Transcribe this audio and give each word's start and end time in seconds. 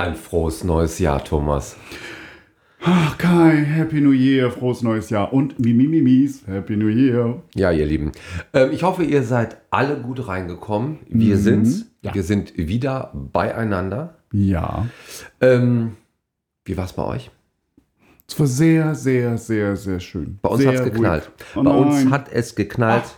Ein 0.00 0.14
frohes 0.14 0.62
neues 0.62 1.00
Jahr, 1.00 1.24
Thomas. 1.24 1.76
Ach, 2.84 3.18
Kai, 3.18 3.56
Happy 3.64 4.00
New 4.00 4.12
Year, 4.12 4.48
frohes 4.52 4.82
neues 4.82 5.10
Jahr 5.10 5.32
und 5.32 5.58
Mimimimis, 5.58 6.46
Happy 6.46 6.76
New 6.76 6.86
Year. 6.86 7.42
Ja, 7.56 7.72
ihr 7.72 7.84
Lieben. 7.84 8.12
Ähm, 8.52 8.70
ich 8.70 8.84
hoffe, 8.84 9.02
ihr 9.02 9.24
seid 9.24 9.56
alle 9.72 9.96
gut 9.96 10.28
reingekommen. 10.28 10.98
Wir 11.08 11.34
Mhm. 11.34 11.40
sind's. 11.40 11.86
Ja. 12.02 12.14
Wir 12.14 12.22
sind 12.22 12.56
wieder 12.56 13.10
beieinander. 13.12 14.14
Ja, 14.32 14.86
Ähm, 15.40 15.96
wie 16.64 16.76
war's 16.76 16.92
bei 16.92 17.02
euch? 17.04 17.32
es 18.28 18.38
war 18.38 18.46
sehr, 18.46 18.94
sehr, 18.94 19.36
sehr, 19.36 19.74
sehr 19.74 19.98
schön. 19.98 20.38
Bei 20.42 20.50
uns 20.50 20.60
sehr 20.62 20.74
hat's 20.74 20.84
geknallt. 20.84 21.28
Oh 21.56 21.64
bei 21.64 21.70
uns 21.72 21.94
nein. 22.04 22.10
hat 22.12 22.30
es 22.30 22.54
geknallt. 22.54 23.16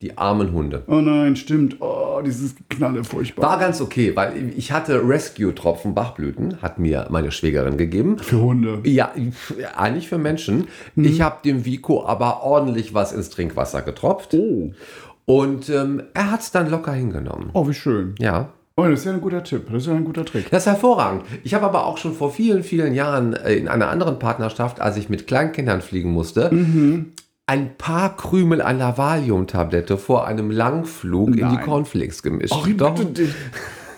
Die 0.00 0.16
armen 0.16 0.52
Hunde. 0.52 0.84
Oh 0.86 1.00
nein, 1.00 1.34
stimmt. 1.36 1.76
Oh, 1.80 1.99
dieses 2.22 2.54
Knalle, 2.68 3.04
furchtbar. 3.04 3.50
War 3.50 3.58
ganz 3.58 3.80
okay, 3.80 4.14
weil 4.14 4.52
ich 4.56 4.72
hatte 4.72 5.06
Rescue-Tropfen 5.06 5.94
Bachblüten, 5.94 6.60
hat 6.62 6.78
mir 6.78 7.06
meine 7.10 7.32
Schwägerin 7.32 7.76
gegeben. 7.76 8.18
Für 8.18 8.40
Hunde. 8.40 8.80
Ja, 8.84 9.12
eigentlich 9.76 10.08
für 10.08 10.18
Menschen. 10.18 10.68
Mhm. 10.94 11.04
Ich 11.04 11.20
habe 11.20 11.36
dem 11.44 11.64
Vico 11.64 12.04
aber 12.04 12.42
ordentlich 12.42 12.94
was 12.94 13.12
ins 13.12 13.30
Trinkwasser 13.30 13.82
getropft. 13.82 14.34
Oh. 14.34 14.72
Und 15.26 15.68
ähm, 15.68 16.02
er 16.14 16.30
hat 16.30 16.40
es 16.40 16.50
dann 16.50 16.70
locker 16.70 16.92
hingenommen. 16.92 17.50
Oh, 17.52 17.68
wie 17.68 17.74
schön. 17.74 18.14
Ja. 18.18 18.48
Oh, 18.76 18.84
das 18.84 19.00
ist 19.00 19.04
ja 19.04 19.12
ein 19.12 19.20
guter 19.20 19.44
Tipp. 19.44 19.66
Das 19.70 19.82
ist 19.82 19.88
ja 19.88 19.94
ein 19.94 20.04
guter 20.04 20.24
Trick. 20.24 20.50
Das 20.50 20.62
ist 20.62 20.66
hervorragend. 20.66 21.24
Ich 21.44 21.52
habe 21.54 21.66
aber 21.66 21.84
auch 21.86 21.98
schon 21.98 22.14
vor 22.14 22.32
vielen, 22.32 22.62
vielen 22.62 22.94
Jahren 22.94 23.34
äh, 23.34 23.54
in 23.54 23.68
einer 23.68 23.90
anderen 23.90 24.18
Partnerschaft, 24.18 24.80
als 24.80 24.96
ich 24.96 25.08
mit 25.08 25.26
Kleinkindern 25.26 25.82
fliegen 25.82 26.10
musste, 26.10 26.48
Mhm. 26.52 27.12
Ein 27.50 27.76
paar 27.76 28.16
Krümel 28.16 28.62
einer 28.62 28.96
Valium-Tablette 28.96 29.98
vor 29.98 30.24
einem 30.24 30.52
Langflug 30.52 31.30
in 31.30 31.34
die 31.34 31.42
Nein. 31.42 31.64
Cornflakes 31.64 32.22
gemischt. 32.22 32.54
Ach, 32.54 32.68
Doch. 32.76 32.94
bitte. 32.94 33.26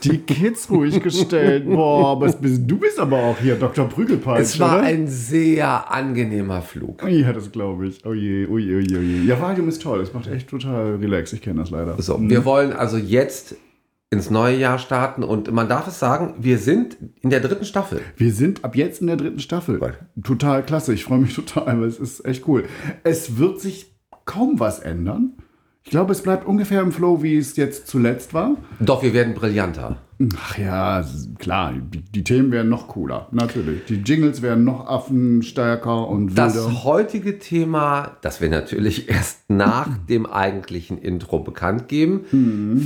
Die 0.05 0.19
Kids 0.19 0.71
ruhig 0.71 1.03
gestellt. 1.03 1.67
Boah, 1.69 2.19
bist, 2.19 2.39
du 2.43 2.79
bist 2.79 2.99
aber 2.99 3.19
auch 3.19 3.37
hier 3.39 3.57
Dr. 3.57 3.87
Prügelpeitsche, 3.91 4.43
Es 4.43 4.59
war 4.59 4.79
oder? 4.79 4.87
ein 4.87 5.07
sehr 5.07 5.93
angenehmer 5.93 6.63
Flug. 6.63 7.07
Ja, 7.07 7.35
das 7.35 7.53
glaube 7.53 7.89
ich. 7.89 8.01
Oh 8.07 8.15
je, 8.15 8.47
oh 8.47 8.57
je, 8.57 8.77
oh 8.77 8.81
je, 8.81 8.97
oh 8.97 9.03
je. 9.03 9.23
Ja, 9.27 9.39
Valium 9.39 9.69
ist 9.69 9.83
toll. 9.83 10.01
Es 10.01 10.15
macht 10.15 10.29
echt 10.29 10.49
total 10.49 10.95
relax. 10.97 11.35
Ich 11.35 11.43
kenne 11.43 11.61
das 11.61 11.69
leider. 11.69 12.01
So, 12.01 12.19
wir 12.19 12.47
wollen 12.47 12.73
also 12.73 12.97
jetzt 12.97 13.57
ins 14.13 14.29
neue 14.29 14.59
Jahr 14.59 14.79
starten 14.79 15.25
und 15.25 15.51
man 15.53 15.71
darf 15.71 15.89
es 15.89 15.99
sagen, 15.99 16.35
wir 16.39 16.59
sind 16.59 16.99
in 17.23 17.31
der 17.31 17.41
dritten 17.41 17.65
Staffel. 17.65 18.03
Wir 18.17 18.33
sind 18.33 18.63
ab 18.63 18.77
jetzt 18.77 19.01
in 19.01 19.07
der 19.07 19.17
dritten 19.17 19.39
Staffel. 19.39 19.81
Total 20.23 20.63
klasse. 20.63 20.93
Ich 20.93 21.05
freue 21.05 21.21
mich 21.21 21.35
total, 21.35 21.81
weil 21.81 21.89
es 21.89 21.99
ist 21.99 22.25
echt 22.27 22.47
cool. 22.47 22.65
Es 23.05 23.39
wird 23.39 23.59
sich 23.59 23.95
kaum 24.27 24.61
was 24.61 24.81
ändern. 24.81 25.33
Ich 25.85 25.91
glaube, 25.91 26.13
es 26.13 26.23
bleibt 26.23 26.47
ungefähr 26.47 26.83
im 26.83 26.93
Flow, 26.93 27.23
wie 27.23 27.39
es 27.39 27.57
jetzt 27.57 27.89
zuletzt 27.89 28.35
war. 28.35 28.57
Doch, 28.81 29.03
wir 29.03 29.15
werden 29.15 29.33
brillanter. 29.35 29.97
Ach 30.37 30.59
ja, 30.59 31.05
klar, 31.39 31.73
die, 31.73 32.03
die 32.03 32.23
Themen 32.23 32.53
werden 32.53 32.69
noch 32.69 32.89
cooler. 32.89 33.29
Natürlich. 33.33 33.87
Die 33.87 33.97
Jingles 33.97 34.43
werden 34.43 34.65
noch 34.65 34.87
affenstärker 34.87 36.07
und 36.07 36.33
wilder. 36.33 36.45
Das 36.45 36.85
heutige 36.85 37.39
Thema, 37.39 38.19
das 38.21 38.43
wir 38.43 38.51
natürlich 38.51 39.09
erst 39.09 39.49
nach 39.49 39.89
dem 40.07 40.27
eigentlichen 40.27 40.99
Intro 40.99 41.39
bekannt 41.39 41.89
geben, 41.89 42.27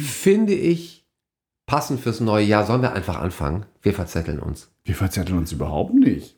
finde 0.01 0.55
ich 0.55 1.06
passend 1.67 2.01
fürs 2.01 2.21
neue 2.21 2.45
Jahr. 2.45 2.65
Sollen 2.65 2.83
wir 2.83 2.93
einfach 2.93 3.21
anfangen? 3.21 3.67
Wir 3.83 3.93
verzetteln 3.93 4.39
uns. 4.39 4.71
Wir 4.85 4.95
verzetteln 4.95 5.39
uns 5.39 5.53
überhaupt 5.53 5.95
nicht. 5.95 6.37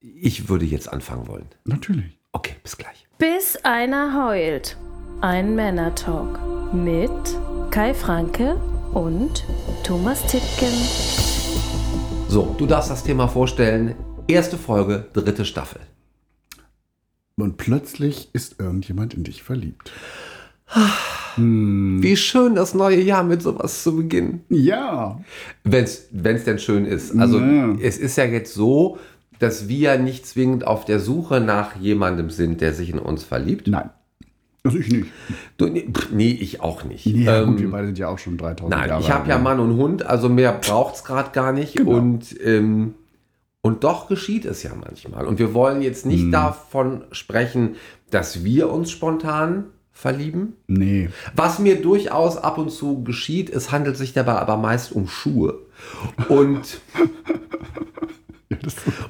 Ich 0.00 0.48
würde 0.48 0.64
jetzt 0.64 0.92
anfangen 0.92 1.28
wollen. 1.28 1.48
Natürlich. 1.64 2.18
Okay, 2.32 2.56
bis 2.62 2.76
gleich. 2.76 3.06
Bis 3.18 3.56
einer 3.64 4.26
heult. 4.26 4.76
Ein 5.20 5.54
Männertalk 5.54 6.38
mit 6.74 7.10
Kai 7.70 7.94
Franke 7.94 8.56
und 8.92 9.44
Thomas 9.84 10.26
Tittgen. 10.26 10.72
So, 12.28 12.54
du 12.58 12.66
darfst 12.66 12.90
das 12.90 13.04
Thema 13.04 13.28
vorstellen. 13.28 13.94
Erste 14.28 14.58
Folge, 14.58 15.08
dritte 15.12 15.44
Staffel. 15.44 15.80
Und 17.36 17.56
plötzlich 17.58 18.30
ist 18.34 18.58
irgendjemand 18.58 19.14
in 19.14 19.24
dich 19.24 19.42
verliebt. 19.42 19.92
Wie 21.36 22.16
schön 22.16 22.54
das 22.54 22.74
neue 22.74 23.00
Jahr 23.00 23.22
mit 23.22 23.42
sowas 23.42 23.82
zu 23.82 23.96
beginnen. 23.96 24.42
Ja. 24.48 25.20
Wenn 25.64 25.84
es 25.84 26.08
denn 26.44 26.58
schön 26.58 26.84
ist. 26.86 27.16
Also 27.18 27.38
Ja. 27.38 27.74
es 27.80 27.98
ist 27.98 28.16
ja 28.16 28.24
jetzt 28.24 28.54
so, 28.54 28.98
dass 29.38 29.68
wir 29.68 29.98
nicht 29.98 30.26
zwingend 30.26 30.66
auf 30.66 30.86
der 30.86 30.98
Suche 30.98 31.40
nach 31.40 31.76
jemandem 31.76 32.30
sind, 32.30 32.60
der 32.62 32.72
sich 32.72 32.88
in 32.90 32.98
uns 32.98 33.22
verliebt. 33.22 33.66
Nein. 33.68 33.90
Also 34.64 34.78
ich 34.78 34.88
nicht. 34.88 35.06
Du, 35.58 35.66
nee, 35.66 36.30
ich 36.40 36.60
auch 36.62 36.82
nicht. 36.84 37.04
Ja, 37.06 37.42
Ähm, 37.42 37.50
gut, 37.50 37.60
wir 37.60 37.70
beide 37.70 37.86
sind 37.86 37.98
ja 37.98 38.08
auch 38.08 38.18
schon 38.18 38.36
3000 38.38 38.70
nein, 38.70 38.88
Jahre 38.88 39.00
ich 39.02 39.10
habe 39.10 39.28
ja 39.28 39.36
ne? 39.36 39.44
Mann 39.44 39.60
und 39.60 39.76
Hund, 39.76 40.04
also 40.06 40.28
mehr 40.28 40.52
braucht 40.52 40.96
es 40.96 41.04
gerade 41.04 41.30
gar 41.32 41.52
nicht. 41.52 41.76
Genau. 41.76 41.92
Und, 41.92 42.34
ähm, 42.44 42.94
und 43.60 43.84
doch 43.84 44.08
geschieht 44.08 44.44
es 44.46 44.62
ja 44.64 44.70
manchmal. 44.74 45.26
Und 45.26 45.38
wir 45.38 45.52
wollen 45.54 45.82
jetzt 45.82 46.04
Hm. 46.04 46.10
nicht 46.10 46.32
davon 46.34 47.04
sprechen, 47.12 47.76
dass 48.10 48.42
wir 48.42 48.70
uns 48.72 48.90
spontan 48.90 49.66
verlieben. 49.96 50.52
Nee. 50.66 51.08
Was 51.34 51.58
mir 51.58 51.80
durchaus 51.80 52.36
ab 52.36 52.58
und 52.58 52.70
zu 52.70 53.02
geschieht, 53.02 53.48
es 53.50 53.72
handelt 53.72 53.96
sich 53.96 54.12
dabei 54.12 54.34
aber 54.34 54.56
meist 54.58 54.92
um 54.92 55.08
Schuhe. 55.08 55.58
Und 56.28 56.80
Ja, 58.48 58.58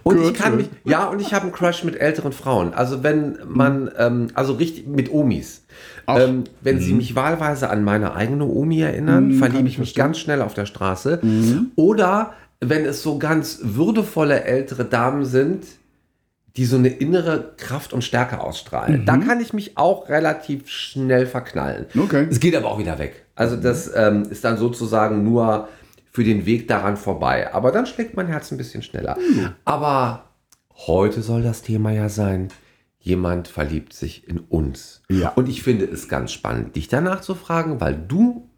Und 0.02 0.22
ich 0.22 0.32
kann 0.34 0.56
mich, 0.56 0.68
ja, 0.84 1.06
und 1.08 1.20
ich 1.20 1.34
habe 1.34 1.44
einen 1.44 1.52
Crush 1.52 1.84
mit 1.84 1.96
älteren 1.96 2.32
Frauen. 2.32 2.72
Also 2.72 3.02
wenn 3.02 3.36
man, 3.46 3.90
ähm, 3.98 4.28
also 4.34 4.54
richtig 4.54 4.86
mit 4.86 5.12
Omis. 5.12 5.64
Ähm, 6.06 6.44
wenn 6.62 6.80
sie 6.80 6.94
mich 6.94 7.14
wahlweise 7.16 7.68
an 7.68 7.84
meine 7.84 8.14
eigene 8.14 8.46
Omi 8.46 8.80
erinnern, 8.80 9.28
Mhm, 9.28 9.38
verliebe 9.38 9.66
ich 9.68 9.74
ich 9.74 9.78
mich 9.78 9.88
verstehen. 9.90 10.02
ganz 10.04 10.18
schnell 10.18 10.40
auf 10.40 10.54
der 10.54 10.64
Straße. 10.66 11.20
Oder 11.74 12.32
wenn 12.60 12.86
es 12.86 13.02
so 13.02 13.18
ganz 13.18 13.60
würdevolle 13.62 14.44
ältere 14.44 14.84
Damen 14.86 15.24
sind, 15.26 15.64
die 16.56 16.64
so 16.64 16.76
eine 16.76 16.88
innere 16.88 17.54
Kraft 17.58 17.92
und 17.92 18.02
Stärke 18.02 18.40
ausstrahlen. 18.40 19.04
Da 19.04 19.18
kann 19.18 19.40
ich 19.40 19.52
mich 19.52 19.76
auch 19.76 20.08
relativ 20.08 20.68
schnell 20.68 21.26
verknallen. 21.26 21.86
Okay. 21.98 22.26
Es 22.30 22.40
geht 22.40 22.56
aber 22.56 22.68
auch 22.68 22.78
wieder 22.78 22.98
weg. 22.98 23.26
Also 23.34 23.56
das 23.56 23.90
ähm, 23.94 24.22
ist 24.30 24.44
dann 24.44 24.56
sozusagen 24.56 25.22
nur 25.22 25.68
für 26.10 26.24
den 26.24 26.46
Weg 26.46 26.66
daran 26.66 26.96
vorbei. 26.96 27.52
Aber 27.52 27.72
dann 27.72 27.84
schlägt 27.84 28.16
mein 28.16 28.26
Herz 28.26 28.50
ein 28.50 28.56
bisschen 28.56 28.82
schneller. 28.82 29.18
Aber 29.66 30.30
heute 30.86 31.20
soll 31.20 31.42
das 31.42 31.60
Thema 31.60 31.90
ja 31.90 32.08
sein, 32.08 32.48
jemand 32.98 33.48
verliebt 33.48 33.92
sich 33.92 34.26
in 34.26 34.38
uns. 34.38 35.02
Ja. 35.10 35.30
Und 35.30 35.48
ich 35.48 35.62
finde 35.62 35.84
es 35.84 36.08
ganz 36.08 36.32
spannend, 36.32 36.74
dich 36.74 36.88
danach 36.88 37.20
zu 37.20 37.34
fragen, 37.34 37.80
weil 37.82 37.94
du 37.94 38.48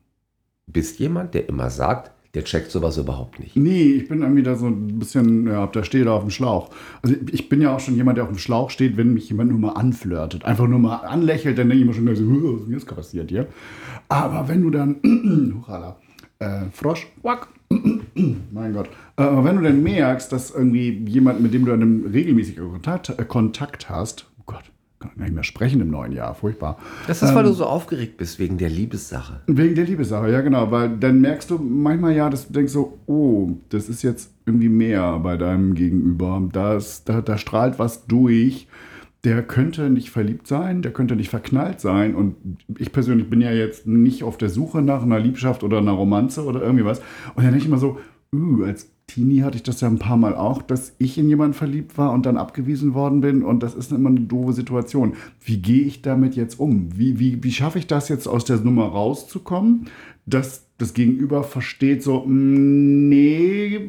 bist 0.67 1.01
jemand, 1.01 1.35
der 1.35 1.49
immer 1.49 1.71
sagt, 1.71 2.13
der 2.35 2.45
checkt 2.45 2.71
sowas 2.71 2.99
überhaupt 2.99 3.41
nicht. 3.41 3.57
Nee, 3.57 3.93
ich 3.93 4.09
bin 4.09 4.21
irgendwie 4.23 4.43
da 4.43 4.55
so 4.55 4.67
ein 4.67 4.99
bisschen, 4.99 5.47
ja, 5.47 5.67
da 5.67 5.83
stehe 5.83 6.05
da 6.05 6.13
auf 6.13 6.23
dem 6.23 6.31
Schlauch. 6.31 6.71
Also 7.03 7.17
ich 7.33 7.49
bin 7.49 7.61
ja 7.61 7.75
auch 7.75 7.81
schon 7.81 7.97
jemand, 7.97 8.19
der 8.19 8.25
auf 8.25 8.31
dem 8.31 8.39
Schlauch 8.39 8.71
steht, 8.71 8.97
wenn 8.97 9.15
mich 9.15 9.29
jemand 9.31 9.51
nur 9.51 9.59
mal 9.59 9.73
anflirtet. 9.73 10.45
Einfach 10.45 10.69
nur 10.69 10.79
mal 10.79 10.97
anlächelt, 10.97 11.57
dann 11.59 11.69
denke 11.69 11.83
ich 11.85 11.89
mir 11.89 11.95
schon, 11.95 12.17
so, 12.17 12.25
"Huh, 12.25 12.53
was 12.55 12.61
ist 12.61 12.67
denn 12.67 12.75
jetzt 12.75 12.87
passiert 12.87 13.31
hier? 13.31 13.47
Aber 14.09 14.49
wenn 14.49 14.63
du 14.63 14.71
dann, 14.71 14.97
Hurrala, 15.67 15.97
äh, 16.39 16.67
Frosch, 16.73 17.07
wack, 17.23 17.49
mein 18.53 18.73
Gott. 18.73 18.89
Aber 19.17 19.45
wenn 19.45 19.57
du 19.57 19.63
dann 19.63 19.83
merkst, 19.83 20.31
dass 20.31 20.51
irgendwie 20.51 20.91
jemand, 21.07 21.41
mit 21.41 21.53
dem 21.55 21.65
du 21.65 21.73
einen 21.73 22.07
regelmäßigen 22.07 22.71
Kontakt, 22.71 23.11
äh, 23.11 23.25
Kontakt 23.25 23.89
hast, 23.89 24.27
oh 24.39 24.43
Gott, 24.47 24.65
kann 25.01 25.08
gar 25.08 25.08
nicht 25.25 25.35
mehr 25.35 25.45
sprechen 25.45 25.81
im 25.81 25.91
neuen 25.91 26.13
Jahr, 26.13 26.35
furchtbar. 26.35 26.79
Das 27.07 27.23
ist, 27.23 27.35
weil 27.35 27.45
du 27.45 27.53
so 27.53 27.65
aufgeregt 27.67 28.17
bist 28.17 28.39
wegen 28.39 28.59
der 28.59 28.71
Liebessache. 28.71 29.41
Wegen 29.47 29.75
der 29.75 29.85
Liebessache, 29.85 30.31
ja 30.31 30.41
genau, 30.41 30.71
weil 30.71 30.97
dann 30.97 31.21
merkst 31.21 31.51
du 31.51 31.59
manchmal 31.59 32.15
ja, 32.15 32.31
dass 32.31 32.47
du 32.47 32.53
denkst 32.53 32.73
so, 32.73 32.99
oh, 33.07 33.51
das 33.71 33.89
ist 33.89 34.03
jetzt 34.03 34.33
irgendwie 34.47 34.69
mehr 34.69 35.19
bei 35.19 35.37
deinem 35.37 35.75
Gegenüber. 35.75 36.43
Das, 36.53 37.05
da, 37.05 37.21
da 37.21 37.39
strahlt 37.39 37.79
was 37.79 38.07
durch. 38.07 38.69
Der 39.25 39.43
könnte 39.43 39.91
nicht 39.91 40.11
verliebt 40.11 40.47
sein, 40.47 40.81
der 40.81 40.93
könnte 40.93 41.17
nicht 41.17 41.29
verknallt 41.29 41.81
sein. 41.81 42.15
Und 42.15 42.37
ich 42.79 42.93
persönlich 42.93 43.29
bin 43.29 43.41
ja 43.41 43.53
jetzt 43.53 43.87
nicht 43.87 44.23
auf 44.23 44.39
der 44.39 44.49
Suche 44.49 44.81
nach 44.81 45.03
einer 45.03 45.19
Liebschaft 45.19 45.65
oder 45.65 45.79
einer 45.79 45.93
Romanze 45.93 46.45
oder 46.45 46.63
irgendwie 46.63 46.85
was. 46.85 47.01
Und 47.35 47.39
dann 47.39 47.47
denke 47.47 47.59
ich 47.59 47.67
immer 47.67 47.79
so, 47.79 47.99
uh, 48.33 48.65
als 48.65 48.89
Teenie 49.09 49.43
hatte 49.43 49.57
ich 49.57 49.63
das 49.63 49.81
ja 49.81 49.89
ein 49.89 49.99
paar 49.99 50.17
Mal 50.17 50.37
auch, 50.37 50.63
dass 50.63 50.95
ich 50.99 51.19
in 51.19 51.29
jemanden 51.29 51.55
verliebt 51.55 51.99
war 51.99 52.13
und 52.13 52.27
dann 52.27 52.37
abgewiesen 52.37 52.95
worden 52.95 53.21
bin. 53.21 53.43
Und 53.43 53.63
das 53.63 53.75
ist 53.75 53.91
immer 53.91 54.11
eine 54.11 54.21
doofe 54.21 54.53
Situation. 54.53 55.15
Wie 55.41 55.57
gehe 55.57 55.83
ich 55.83 56.03
damit 56.03 56.37
jetzt 56.37 56.61
um? 56.61 56.91
Wie, 56.97 57.19
wie, 57.19 57.43
wie 57.43 57.53
schaffe 57.53 57.79
ich 57.79 57.87
das 57.87 58.09
jetzt 58.11 58.29
aus 58.29 58.45
der 58.45 58.59
Nummer 58.59 58.85
rauszukommen, 58.85 59.87
dass 60.27 60.67
das 60.77 60.95
Gegenüber 60.95 61.43
versteht 61.43 62.03
so, 62.03 62.25
"Mm, 62.27 63.09
nee, 63.09 63.81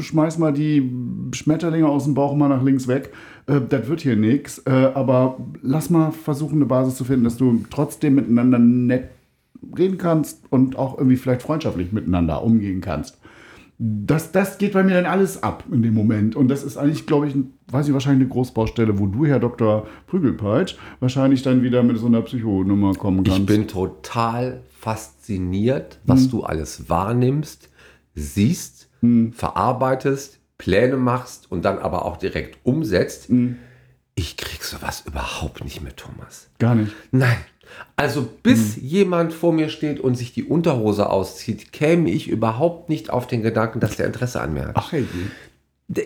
schmeiß 0.00 0.38
mal 0.38 0.52
die 0.52 0.90
Schmetterlinge 1.32 1.88
aus 1.88 2.04
dem 2.04 2.14
Bauch 2.14 2.34
mal 2.36 2.48
nach 2.48 2.62
links 2.62 2.86
weg. 2.86 3.12
Äh, 3.46 3.60
das 3.68 3.88
wird 3.88 4.00
hier 4.00 4.16
nichts. 4.16 4.58
Äh, 4.64 4.92
aber 4.94 5.38
lass 5.60 5.90
mal 5.90 6.12
versuchen, 6.12 6.56
eine 6.56 6.66
Basis 6.66 6.96
zu 6.96 7.04
finden, 7.04 7.24
dass 7.24 7.36
du 7.36 7.64
trotzdem 7.68 8.14
miteinander 8.14 8.58
nett 8.58 9.10
reden 9.76 9.98
kannst 9.98 10.42
und 10.50 10.76
auch 10.76 10.98
irgendwie 10.98 11.16
vielleicht 11.16 11.42
freundschaftlich 11.42 11.92
miteinander 11.92 12.42
umgehen 12.42 12.80
kannst. 12.80 13.18
Das, 13.78 14.30
das 14.32 14.58
geht 14.58 14.74
bei 14.74 14.84
mir 14.84 14.94
dann 14.94 15.06
alles 15.06 15.42
ab 15.42 15.64
in 15.72 15.82
dem 15.82 15.94
Moment. 15.94 16.36
Und 16.36 16.48
das 16.48 16.62
ist 16.62 16.76
eigentlich, 16.76 17.06
glaube 17.06 17.26
ich, 17.28 17.34
weiß 17.68 17.88
ich, 17.88 17.92
wahrscheinlich 17.92 18.26
eine 18.26 18.32
Großbaustelle, 18.32 18.98
wo 18.98 19.06
du, 19.06 19.26
Herr 19.26 19.40
Dr. 19.40 19.86
Prügelpeitsch, 20.06 20.76
wahrscheinlich 21.00 21.42
dann 21.42 21.62
wieder 21.62 21.82
mit 21.82 21.98
so 21.98 22.06
einer 22.06 22.22
Psychonummer 22.22 22.94
kommen 22.94 23.24
kannst. 23.24 23.40
Ich 23.40 23.46
bin 23.46 23.66
total 23.66 24.62
fasziniert, 24.78 25.98
was 26.04 26.28
du 26.28 26.42
alles 26.42 26.88
wahrnimmst, 26.88 27.70
siehst 28.14 28.88
verarbeitest, 29.32 30.38
Pläne 30.58 30.96
machst 30.96 31.50
und 31.50 31.64
dann 31.64 31.78
aber 31.78 32.04
auch 32.04 32.18
direkt 32.18 32.58
umsetzt. 32.62 33.28
Ich 34.14 34.36
krieg 34.36 34.62
sowas 34.62 35.02
überhaupt 35.06 35.64
nicht 35.64 35.82
mit, 35.82 35.96
Thomas. 35.96 36.50
Gar 36.58 36.76
nicht. 36.76 36.92
Nein. 37.10 37.36
Also 37.96 38.26
bis 38.42 38.76
jemand 38.76 39.32
vor 39.32 39.52
mir 39.52 39.68
steht 39.68 40.00
und 40.00 40.16
sich 40.16 40.32
die 40.32 40.44
Unterhose 40.44 41.10
auszieht, 41.10 41.72
käme 41.72 42.10
ich 42.10 42.28
überhaupt 42.28 42.88
nicht 42.88 43.10
auf 43.10 43.26
den 43.26 43.42
Gedanken, 43.42 43.80
dass 43.80 43.96
der 43.96 44.06
Interesse 44.06 44.40
an 44.40 44.54
mir 44.54 44.68
hat. 44.68 44.76
Ach 44.76 44.92
hey. 44.92 45.06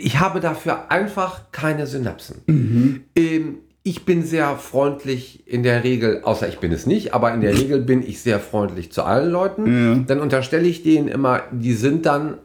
Ich 0.00 0.18
habe 0.18 0.40
dafür 0.40 0.90
einfach 0.90 1.52
keine 1.52 1.86
Synapsen. 1.86 3.04
Ähm, 3.14 3.58
ich 3.84 4.04
bin 4.04 4.24
sehr 4.24 4.56
freundlich 4.56 5.46
in 5.46 5.62
der 5.62 5.84
Regel, 5.84 6.22
außer 6.24 6.48
ich 6.48 6.58
bin 6.58 6.72
es 6.72 6.86
nicht, 6.86 7.14
aber 7.14 7.32
in 7.32 7.40
der 7.40 7.56
Regel 7.56 7.80
bin 7.80 8.02
ich 8.02 8.20
sehr 8.20 8.40
freundlich 8.40 8.90
zu 8.90 9.04
allen 9.04 9.30
Leuten. 9.30 10.06
Dann 10.08 10.20
unterstelle 10.20 10.66
ich 10.66 10.82
denen 10.82 11.06
immer, 11.06 11.42
die 11.52 11.72
sind 11.72 12.04
dann, 12.04 12.38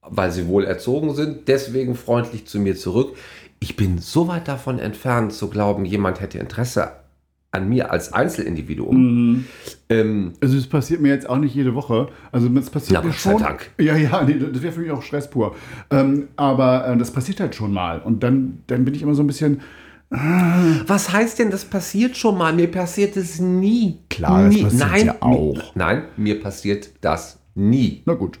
weil 0.00 0.32
sie 0.32 0.46
wohl 0.46 0.64
erzogen 0.64 1.14
sind, 1.14 1.48
deswegen 1.48 1.96
freundlich 1.96 2.46
zu 2.46 2.58
mir 2.58 2.76
zurück. 2.76 3.14
Ich 3.60 3.76
bin 3.76 3.98
so 3.98 4.26
weit 4.28 4.48
davon 4.48 4.78
entfernt 4.78 5.34
zu 5.34 5.50
glauben, 5.50 5.84
jemand 5.84 6.22
hätte 6.22 6.38
Interesse 6.38 6.92
an 7.52 7.68
mir 7.68 7.90
als 7.90 8.12
Einzelindividuum. 8.12 9.44
Ähm, 9.88 10.32
Also 10.40 10.56
es 10.58 10.66
passiert 10.66 11.00
mir 11.00 11.08
jetzt 11.08 11.28
auch 11.28 11.38
nicht 11.38 11.54
jede 11.54 11.74
Woche. 11.74 12.08
Also 12.32 12.48
es 12.56 12.70
passiert 12.70 13.00
Na, 13.00 13.02
mir 13.02 13.12
Gott 13.12 13.18
sei 13.20 13.30
schon. 13.32 13.42
Dank. 13.42 13.70
Ja, 13.78 13.96
ja, 13.96 14.22
nee, 14.24 14.38
das 14.38 14.62
wäre 14.62 14.72
für 14.72 14.80
mich 14.80 14.90
auch 14.90 15.02
Stress 15.02 15.30
pur. 15.30 15.54
Ähm, 15.90 16.28
aber 16.36 16.86
äh, 16.88 16.96
das 16.96 17.10
passiert 17.10 17.40
halt 17.40 17.54
schon 17.54 17.72
mal. 17.72 18.00
Und 18.00 18.22
dann, 18.22 18.62
dann 18.66 18.84
bin 18.84 18.94
ich 18.94 19.02
immer 19.02 19.14
so 19.14 19.22
ein 19.22 19.26
bisschen, 19.26 19.60
Was 20.86 21.12
heißt 21.12 21.38
denn, 21.38 21.50
das 21.50 21.64
passiert 21.64 22.16
schon 22.16 22.38
mal? 22.38 22.52
Mir 22.52 22.70
passiert 22.70 23.16
es 23.16 23.40
nie. 23.40 23.98
Klar, 24.08 24.44
das 24.44 24.54
nie. 24.54 24.62
passiert 24.62 24.90
nein, 24.90 25.06
ja 25.06 25.16
auch. 25.20 25.54
Mir, 25.56 25.62
nein, 25.74 26.02
mir 26.16 26.40
passiert 26.40 26.90
das 27.00 27.40
nie. 27.54 28.02
na 28.06 28.14
gut. 28.14 28.38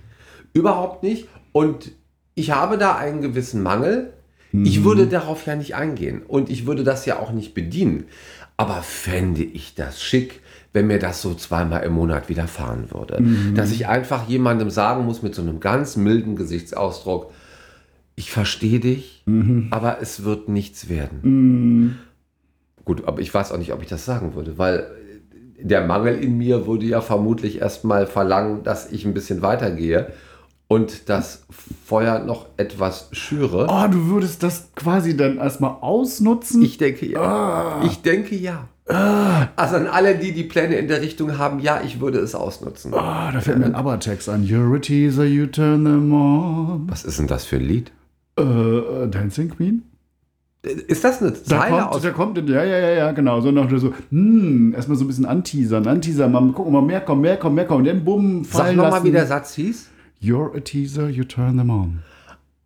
Überhaupt 0.52 1.02
nicht. 1.02 1.26
Und 1.52 1.92
ich 2.34 2.50
habe 2.50 2.78
da 2.78 2.96
einen 2.96 3.20
gewissen 3.20 3.62
Mangel. 3.62 4.12
Mhm. 4.52 4.64
Ich 4.64 4.84
würde 4.84 5.06
darauf 5.06 5.44
ja 5.46 5.56
nicht 5.56 5.74
eingehen. 5.74 6.22
Und 6.26 6.50
ich 6.50 6.66
würde 6.66 6.84
das 6.84 7.04
ja 7.06 7.18
auch 7.18 7.32
nicht 7.32 7.52
bedienen. 7.54 8.04
Aber 8.56 8.82
fände 8.82 9.42
ich 9.42 9.74
das 9.74 10.02
schick, 10.02 10.40
wenn 10.72 10.86
mir 10.86 10.98
das 10.98 11.22
so 11.22 11.34
zweimal 11.34 11.82
im 11.84 11.92
Monat 11.94 12.28
widerfahren 12.28 12.90
würde. 12.90 13.22
Mhm. 13.22 13.54
Dass 13.54 13.70
ich 13.72 13.86
einfach 13.86 14.28
jemandem 14.28 14.70
sagen 14.70 15.04
muss 15.04 15.22
mit 15.22 15.34
so 15.34 15.42
einem 15.42 15.60
ganz 15.60 15.96
milden 15.96 16.36
Gesichtsausdruck, 16.36 17.32
ich 18.14 18.30
verstehe 18.30 18.80
dich, 18.80 19.22
Mhm. 19.26 19.68
aber 19.70 20.00
es 20.00 20.24
wird 20.24 20.48
nichts 20.48 20.88
werden. 20.88 21.98
Gut, 22.84 23.06
aber 23.06 23.20
ich 23.20 23.32
weiß 23.32 23.52
auch 23.52 23.58
nicht, 23.58 23.72
ob 23.72 23.82
ich 23.82 23.88
das 23.88 24.04
sagen 24.04 24.34
würde, 24.34 24.56
weil 24.58 24.86
der 25.60 25.84
Mangel 25.86 26.16
in 26.16 26.38
mir 26.38 26.66
würde 26.66 26.86
ja 26.86 27.00
vermutlich 27.00 27.60
erstmal 27.60 28.06
verlangen, 28.06 28.62
dass 28.62 28.90
ich 28.92 29.04
ein 29.04 29.14
bisschen 29.14 29.42
weitergehe 29.42 30.12
und 30.68 31.08
das 31.08 31.44
Feuer 31.84 32.20
noch 32.20 32.46
etwas 32.56 33.08
schüre. 33.12 33.66
Oh, 33.68 33.88
du 33.90 34.06
würdest 34.06 34.42
das 34.42 34.70
quasi 34.74 35.16
dann 35.16 35.38
erstmal 35.38 35.76
ausnutzen? 35.80 36.62
Ich 36.62 36.78
denke 36.78 37.06
ja. 37.06 37.82
Ich 37.84 38.02
denke 38.02 38.34
ja. 38.34 38.68
Also 38.88 39.76
an 39.76 39.88
alle, 39.88 40.16
die 40.16 40.32
die 40.32 40.44
Pläne 40.44 40.76
in 40.76 40.86
der 40.86 41.02
Richtung 41.02 41.38
haben, 41.38 41.58
ja, 41.58 41.80
ich 41.84 42.00
würde 42.00 42.18
es 42.18 42.36
ausnutzen. 42.36 42.94
Ah, 42.94 43.32
da 43.32 43.40
fällt 43.40 43.58
mir 43.58 43.64
ein 43.64 43.74
ABBA-Text 43.74 44.28
an. 44.28 44.44
You're 44.44 44.76
a 44.76 44.78
teaser, 44.78 45.24
you 45.24 45.46
turn 45.46 45.84
them 45.84 46.12
on. 46.12 46.88
Was 46.88 47.04
ist 47.04 47.18
denn 47.18 47.26
das 47.26 47.44
für 47.44 47.56
ein 47.56 47.62
Lied? 47.62 47.90
Äh, 48.38 48.42
äh, 48.42 49.08
Dancing 49.08 49.50
Queen? 49.50 49.82
Ist 50.62 51.04
das 51.04 51.20
eine 51.20 51.32
Da 51.32 51.44
Zeile 51.44 51.78
kommt, 51.78 51.92
aus 51.92 52.02
da 52.02 52.10
kommt, 52.10 52.48
ja, 52.48 52.64
ja, 52.64 52.78
ja, 52.78 52.90
ja, 52.90 53.12
genau. 53.12 53.40
So 53.40 53.50
noch 53.50 53.68
so, 53.76 53.92
hm, 54.10 54.74
erstmal 54.74 54.96
so 54.98 55.04
ein 55.04 55.08
bisschen 55.08 55.26
anteasern, 55.26 55.86
anteasern, 55.86 56.30
mal 56.32 56.52
gucken, 56.52 56.72
mal 56.72 56.82
mehr 56.82 57.00
kommen, 57.00 57.20
mehr 57.20 57.36
kommen, 57.36 57.54
mehr 57.54 57.66
kommen, 57.66 57.80
und 57.80 57.86
dann 57.86 58.04
bumm, 58.04 58.44
Sag 58.44 58.62
fallen 58.62 58.76
nochmal, 58.76 58.92
lassen. 58.92 59.04
wie 59.06 59.12
der 59.12 59.26
Satz 59.26 59.54
hieß. 59.54 59.90
You're 60.20 60.56
a 60.56 60.60
teaser, 60.60 61.08
you 61.08 61.24
turn 61.24 61.56
them 61.56 61.70
on. 61.70 62.02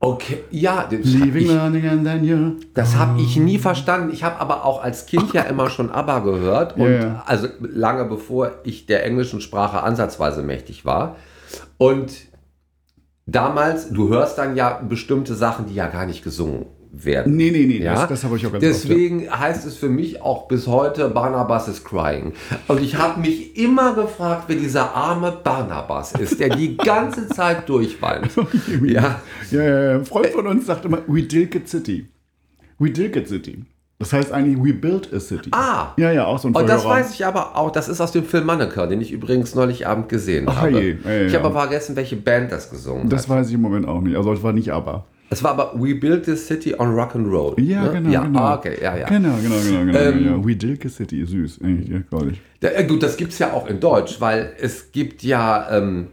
Okay, 0.03 0.45
ja, 0.51 0.89
das 0.91 1.05
Leaving, 1.05 1.43
ich, 1.43 1.49
learning 1.49 1.87
and 1.87 2.05
then 2.07 2.25
you. 2.25 2.53
das 2.73 2.97
habe 2.97 3.21
ich 3.21 3.37
nie 3.37 3.59
verstanden. 3.59 4.11
Ich 4.15 4.25
habe 4.25 4.41
aber 4.41 4.65
auch 4.65 4.83
als 4.83 5.05
Kind 5.05 5.35
ja 5.35 5.43
immer 5.43 5.69
schon 5.69 5.91
ABBA 5.91 6.21
gehört. 6.21 6.77
Und 6.79 6.93
ja. 6.93 7.23
also 7.27 7.49
lange 7.61 8.07
bevor 8.07 8.53
ich 8.65 8.87
der 8.87 9.05
englischen 9.05 9.43
Sprache 9.43 9.83
ansatzweise 9.83 10.43
mächtig 10.43 10.87
war. 10.87 11.17
Und 11.77 12.13
damals, 13.27 13.91
du 13.91 14.09
hörst 14.09 14.39
dann 14.39 14.57
ja 14.57 14.81
bestimmte 14.83 15.35
Sachen, 15.35 15.67
die 15.67 15.75
ja 15.75 15.89
gar 15.89 16.07
nicht 16.07 16.25
gesungen 16.25 16.67
werden. 16.93 17.37
Nee, 17.37 17.51
nee, 17.51 17.67
nee, 17.67 17.79
Ja? 17.83 17.95
das, 17.95 18.09
das 18.09 18.25
habe 18.25 18.37
ich 18.37 18.47
auch 18.47 18.53
ganz 18.53 18.65
oft, 18.65 18.73
Deswegen 18.75 19.31
heißt 19.31 19.65
es 19.67 19.77
für 19.77 19.89
mich 19.89 20.23
auch 20.23 20.49
bis 20.49 20.67
heute, 20.67 21.09
Barnabas 21.09 21.69
is 21.69 21.85
crying. 21.85 22.33
Und 22.69 22.81
ich 22.83 22.97
habe 22.97 23.21
mich 23.21 23.57
immer 23.57 23.95
gefragt, 23.95 24.45
wer 24.49 24.57
dieser 24.57 24.95
arme 24.95 25.33
Barnabas 25.45 26.13
ist, 26.13 26.41
der 26.41 26.49
die 26.57 26.77
ganze 26.77 27.29
Zeit 27.29 27.69
durchweint. 27.69 28.31
ja. 28.85 29.21
Ja, 29.51 29.63
ja, 29.63 29.83
ja. 29.85 29.95
Ein 29.97 30.05
Freund 30.05 30.29
von 30.29 30.47
uns 30.47 30.67
sagt 30.67 30.85
immer, 30.85 30.99
we 31.07 31.23
dilk 31.23 31.57
a 31.57 31.61
city. 31.65 32.09
We 32.79 32.91
dilk 32.91 33.17
a 33.17 33.25
city. 33.25 33.65
Das 34.01 34.15
heißt 34.15 34.33
eigentlich, 34.33 34.57
we 34.57 34.73
built 34.73 35.13
a 35.13 35.21
city. 35.21 35.51
Ah. 35.53 35.93
Ja, 35.99 36.11
ja, 36.11 36.25
auch 36.25 36.39
so 36.39 36.49
ein 36.49 36.55
Und 36.55 36.67
das 36.69 36.81
Verhörer. 36.83 37.01
weiß 37.03 37.13
ich 37.15 37.27
aber 37.27 37.55
auch, 37.55 37.71
das 37.71 37.87
ist 37.91 38.01
aus 38.01 38.13
dem 38.13 38.25
Film 38.25 38.47
Manneke, 38.47 38.89
den 38.89 39.01
ich 39.03 39.13
übrigens 39.13 39.55
neulich 39.55 39.87
Abend 39.87 40.09
gesehen 40.09 40.47
Ach, 40.49 40.57
habe. 40.63 40.71
Ja, 40.71 41.11
ja, 41.11 41.27
ich 41.27 41.33
ja. 41.33 41.39
habe 41.39 41.51
aber 41.51 41.61
vergessen, 41.61 41.97
welche 41.97 42.17
Band 42.17 42.51
das 42.51 42.71
gesungen 42.71 43.11
Das 43.11 43.25
hat. 43.25 43.29
weiß 43.29 43.49
ich 43.49 43.55
im 43.55 43.61
Moment 43.61 43.87
auch 43.87 44.01
nicht. 44.01 44.17
Also 44.17 44.33
es 44.33 44.43
war 44.43 44.55
nicht 44.55 44.71
aber. 44.73 45.05
Es 45.33 45.43
war 45.45 45.53
aber 45.53 45.73
We 45.81 45.95
Built 45.95 46.25
This 46.25 46.47
City 46.49 46.75
on 46.77 46.91
Rock 46.93 47.15
and 47.15 47.27
Roll. 47.29 47.55
Ja, 47.61 47.85
ne? 47.85 47.93
genau, 47.93 48.11
ja, 48.11 48.23
genau. 48.25 48.41
ah, 48.41 48.55
okay, 48.57 48.77
ja, 48.83 48.97
ja. 48.97 49.07
Genau, 49.07 49.35
genau, 49.41 49.55
genau, 49.65 49.85
genau. 49.85 49.99
Ähm, 49.99 50.25
ja. 50.25 50.45
We 50.45 50.57
dilk 50.57 50.85
a 50.85 50.89
city, 50.89 51.25
süß. 51.25 51.61
Eigentlich, 51.63 51.89
ja, 51.89 51.99
glaube 52.11 52.33
ich. 52.33 52.41
Ja, 52.63 52.71
äh, 52.71 52.85
gut, 52.85 53.03
das 53.03 53.17
gibt 53.17 53.33
es 53.33 53.39
ja 53.39 53.53
auch 53.53 53.69
in 53.69 53.79
Deutsch, 53.79 54.21
weil 54.21 54.53
es 54.61 54.91
gibt 54.91 55.23
ja 55.23 55.69
ähm, 55.71 56.09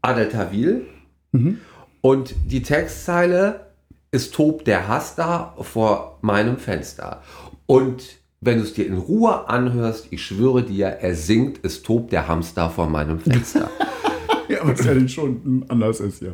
Adel 0.00 0.28
Tawil 0.28 0.86
Mhm. 1.32 1.58
und 2.02 2.34
die 2.46 2.62
Textzeile 2.62 3.66
Es 4.10 4.30
tobt 4.30 4.66
der 4.66 4.88
Hass 4.88 5.14
da 5.16 5.54
vor 5.60 6.18
meinem 6.20 6.58
Fenster. 6.58 7.22
Und 7.66 8.02
wenn 8.42 8.58
du 8.58 8.64
es 8.64 8.74
dir 8.74 8.86
in 8.86 8.98
Ruhe 8.98 9.48
anhörst, 9.48 10.08
ich 10.10 10.22
schwöre 10.24 10.62
dir, 10.62 10.86
er 10.86 11.14
singt 11.14 11.60
Es 11.62 11.82
tobt 11.82 12.12
der 12.12 12.28
Hamster 12.28 12.68
vor 12.70 12.88
meinem 12.88 13.18
Fenster. 13.20 13.70
Ja, 14.48 14.58
was 14.64 14.84
ja 14.84 14.92
dann 14.92 15.08
schon 15.08 15.64
anders 15.68 16.00
ist, 16.00 16.20
ja. 16.20 16.32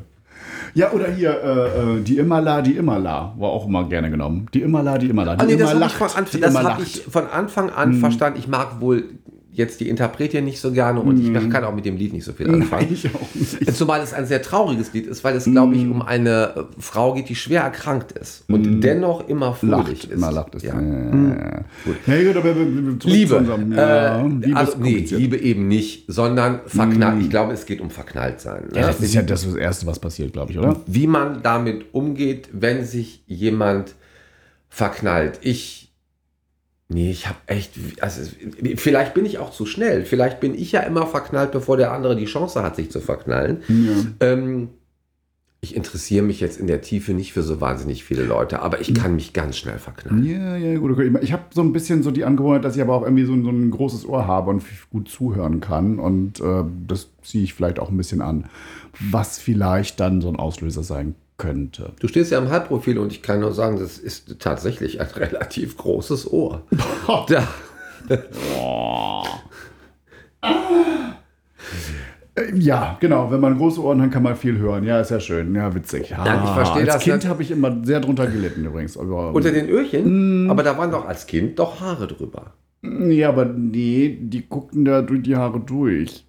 Ja, 0.75 0.93
oder 0.93 1.11
hier, 1.11 1.31
äh, 1.31 1.99
äh, 1.99 2.00
die 2.03 2.19
Immerla, 2.19 2.62
die 2.62 2.76
Immerla, 2.76 3.35
war 3.37 3.50
auch 3.50 3.67
immer 3.67 3.88
gerne 3.88 4.11
genommen. 4.11 4.47
Die 4.55 4.62
Immerla, 4.62 4.99
die 4.99 5.09
Immerla. 5.09 5.37
Die 5.37 5.43
Ah, 5.43 5.47
nee, 5.47 5.56
das 5.56 5.73
immer 5.73 5.81
habe 5.81 5.91
ich, 5.91 5.94
von 5.94 6.41
das 6.41 6.55
hab 6.56 6.82
ich 6.82 7.03
von 7.05 7.26
Anfang 7.29 7.70
an 7.70 7.94
verstanden. 7.94 8.38
Ich 8.38 8.49
mag 8.49 8.81
wohl 8.81 9.05
jetzt 9.50 9.80
die 9.80 9.88
Interpretin 9.88 10.44
nicht 10.44 10.60
so 10.60 10.70
gerne 10.72 11.00
und 11.00 11.18
ich 11.18 11.50
kann 11.50 11.64
auch 11.64 11.74
mit 11.74 11.84
dem 11.84 11.96
Lied 11.96 12.12
nicht 12.12 12.24
so 12.24 12.32
viel 12.32 12.48
anfangen. 12.48 12.88
Mhm. 12.90 12.92
Ich 12.94 13.06
auch 13.14 13.34
nicht. 13.34 13.74
Zumal 13.76 14.00
es 14.02 14.12
ein 14.12 14.24
sehr 14.26 14.40
trauriges 14.42 14.92
Lied 14.92 15.06
ist, 15.06 15.24
weil 15.24 15.34
es, 15.36 15.44
glaube 15.44 15.74
Mhm. 15.74 15.80
ich, 15.82 15.90
um 15.90 16.02
eine 16.02 16.52
äh, 16.56 16.62
Frau 16.78 17.14
geht, 17.14 17.28
die 17.28 17.34
schwer 17.34 17.62
erkrankt 17.62 18.12
ist 18.12 18.44
und 18.48 18.80
dennoch 18.82 19.26
immer 19.28 19.55
fröhlich 19.55 19.72
Lacht, 19.72 20.05
ist. 20.05 20.12
immer 20.12 20.31
lacht 20.31 20.55
es. 20.55 20.62
Ja. 20.62 20.74
Ja, 20.81 22.22
gut, 22.22 22.36
aber 22.36 22.55
zurück 22.55 23.02
zu 23.02 23.08
Liebe. 23.08 23.36
unserem- 23.36 23.72
ja, 23.72 24.20
äh, 24.24 24.28
Liebe 24.28 24.56
also, 24.56 24.78
nee. 24.78 25.06
Mhm. 25.10 25.17
Liebe 25.17 25.36
eben 25.38 25.67
nicht, 25.69 26.05
sondern 26.08 26.60
verknallt. 26.67 27.20
Ich 27.22 27.31
glaube, 27.31 27.52
es 27.52 27.67
geht 27.67 27.81
um 27.81 27.90
verknallt 27.90 28.40
sein. 28.40 28.64
Ne? 28.72 28.81
Ja, 28.81 28.86
das 28.88 29.00
ist 29.00 29.14
ja 29.14 29.22
das, 29.22 29.44
das 29.44 29.55
Erste, 29.55 29.86
was 29.86 29.98
passiert, 29.98 30.32
glaube 30.32 30.52
ich, 30.52 30.58
oder? 30.58 30.76
Wie 30.86 31.06
man 31.06 31.43
damit 31.43 31.86
umgeht, 31.93 32.48
wenn 32.52 32.84
sich 32.84 33.22
jemand 33.26 33.94
verknallt. 34.69 35.38
Ich. 35.43 35.87
Nee, 36.90 37.10
ich 37.10 37.26
habe 37.28 37.36
echt. 37.46 37.72
Also, 38.00 38.22
vielleicht 38.76 39.12
bin 39.14 39.26
ich 39.26 39.38
auch 39.38 39.50
zu 39.50 39.66
schnell. 39.66 40.04
Vielleicht 40.06 40.40
bin 40.40 40.54
ich 40.54 40.72
ja 40.72 40.80
immer 40.80 41.06
verknallt, 41.06 41.52
bevor 41.52 41.76
der 41.76 41.92
andere 41.92 42.16
die 42.16 42.24
Chance 42.24 42.62
hat, 42.62 42.76
sich 42.76 42.90
zu 42.90 43.00
verknallen. 43.00 43.58
Ja. 43.68 44.26
Ähm, 44.32 44.68
ich 45.60 45.74
interessiere 45.76 46.24
mich 46.24 46.40
jetzt 46.40 46.58
in 46.58 46.66
der 46.68 46.80
Tiefe 46.80 47.12
nicht 47.12 47.32
für 47.32 47.42
so 47.42 47.60
wahnsinnig 47.60 48.04
viele 48.04 48.22
Leute, 48.22 48.62
aber 48.62 48.80
ich 48.80 48.94
kann 48.94 49.16
mich 49.16 49.32
ganz 49.32 49.58
schnell 49.58 49.78
verknallen. 49.78 50.24
Ja, 50.24 50.56
ja, 50.56 50.78
gut. 50.78 50.92
okay. 50.92 51.12
Ich 51.20 51.32
habe 51.32 51.42
so 51.52 51.60
ein 51.62 51.72
bisschen 51.72 52.02
so 52.04 52.10
die 52.12 52.24
Angewohnheit, 52.24 52.64
dass 52.64 52.76
ich 52.76 52.80
aber 52.80 52.94
auch 52.94 53.02
irgendwie 53.02 53.24
so, 53.24 53.32
ein- 53.32 53.42
so 53.44 53.50
ein 53.50 53.70
großes 53.70 54.06
Ohr 54.06 54.26
habe 54.28 54.50
und 54.50 54.62
gut 54.90 55.08
zuhören 55.10 55.60
kann. 55.60 55.98
Und 55.98 56.40
äh, 56.40 56.62
das 56.86 57.08
ziehe 57.22 57.42
ich 57.44 57.54
vielleicht 57.54 57.80
auch 57.80 57.90
ein 57.90 57.96
bisschen 57.96 58.22
an, 58.22 58.46
was 59.00 59.38
vielleicht 59.40 59.98
dann 60.00 60.20
so 60.22 60.28
ein 60.28 60.36
Auslöser 60.36 60.84
sein 60.84 61.16
könnte. 61.38 61.92
Du 62.00 62.08
stehst 62.08 62.30
ja 62.32 62.38
im 62.38 62.50
Halbprofil 62.50 62.98
und 62.98 63.12
ich 63.12 63.22
kann 63.22 63.40
nur 63.40 63.52
sagen, 63.54 63.78
das 63.78 63.96
ist 63.98 64.38
tatsächlich 64.40 65.00
ein 65.00 65.06
relativ 65.16 65.76
großes 65.76 66.30
Ohr. 66.30 66.62
Da, 67.28 67.48
Äh, 72.34 72.54
Ja, 72.54 72.96
genau. 73.00 73.30
Wenn 73.30 73.40
man 73.40 73.56
große 73.58 73.82
Ohren 73.82 74.00
hat, 74.02 74.12
kann 74.12 74.22
man 74.22 74.36
viel 74.36 74.58
hören. 74.58 74.84
Ja, 74.84 75.00
ist 75.00 75.10
ja 75.10 75.18
schön. 75.20 75.54
Ja, 75.54 75.74
witzig. 75.74 76.10
Ja, 76.10 76.24
Ja, 76.24 76.44
ich 76.44 76.50
verstehe 76.50 76.82
als 76.82 76.94
das 76.94 77.02
Kind 77.02 77.16
nicht. 77.16 77.28
habe 77.28 77.42
ich 77.42 77.50
immer 77.50 77.76
sehr 77.84 78.00
drunter 78.00 78.26
gelitten 78.26 78.64
übrigens. 78.64 78.96
Aber, 78.96 79.32
unter 79.34 79.50
den 79.50 79.68
Öhrchen, 79.68 80.44
Mm. 80.46 80.50
aber 80.50 80.62
da 80.62 80.76
waren 80.78 80.90
doch 80.90 81.06
als 81.06 81.26
Kind 81.26 81.58
doch 81.58 81.80
Haare 81.80 82.06
drüber. 82.06 82.52
ja, 82.82 83.28
aber 83.30 83.44
nee, 83.46 84.16
die 84.20 84.48
guckten 84.48 84.84
da 84.84 85.02
durch 85.02 85.22
die 85.22 85.34
Haare 85.36 85.58
durch. 85.60 86.24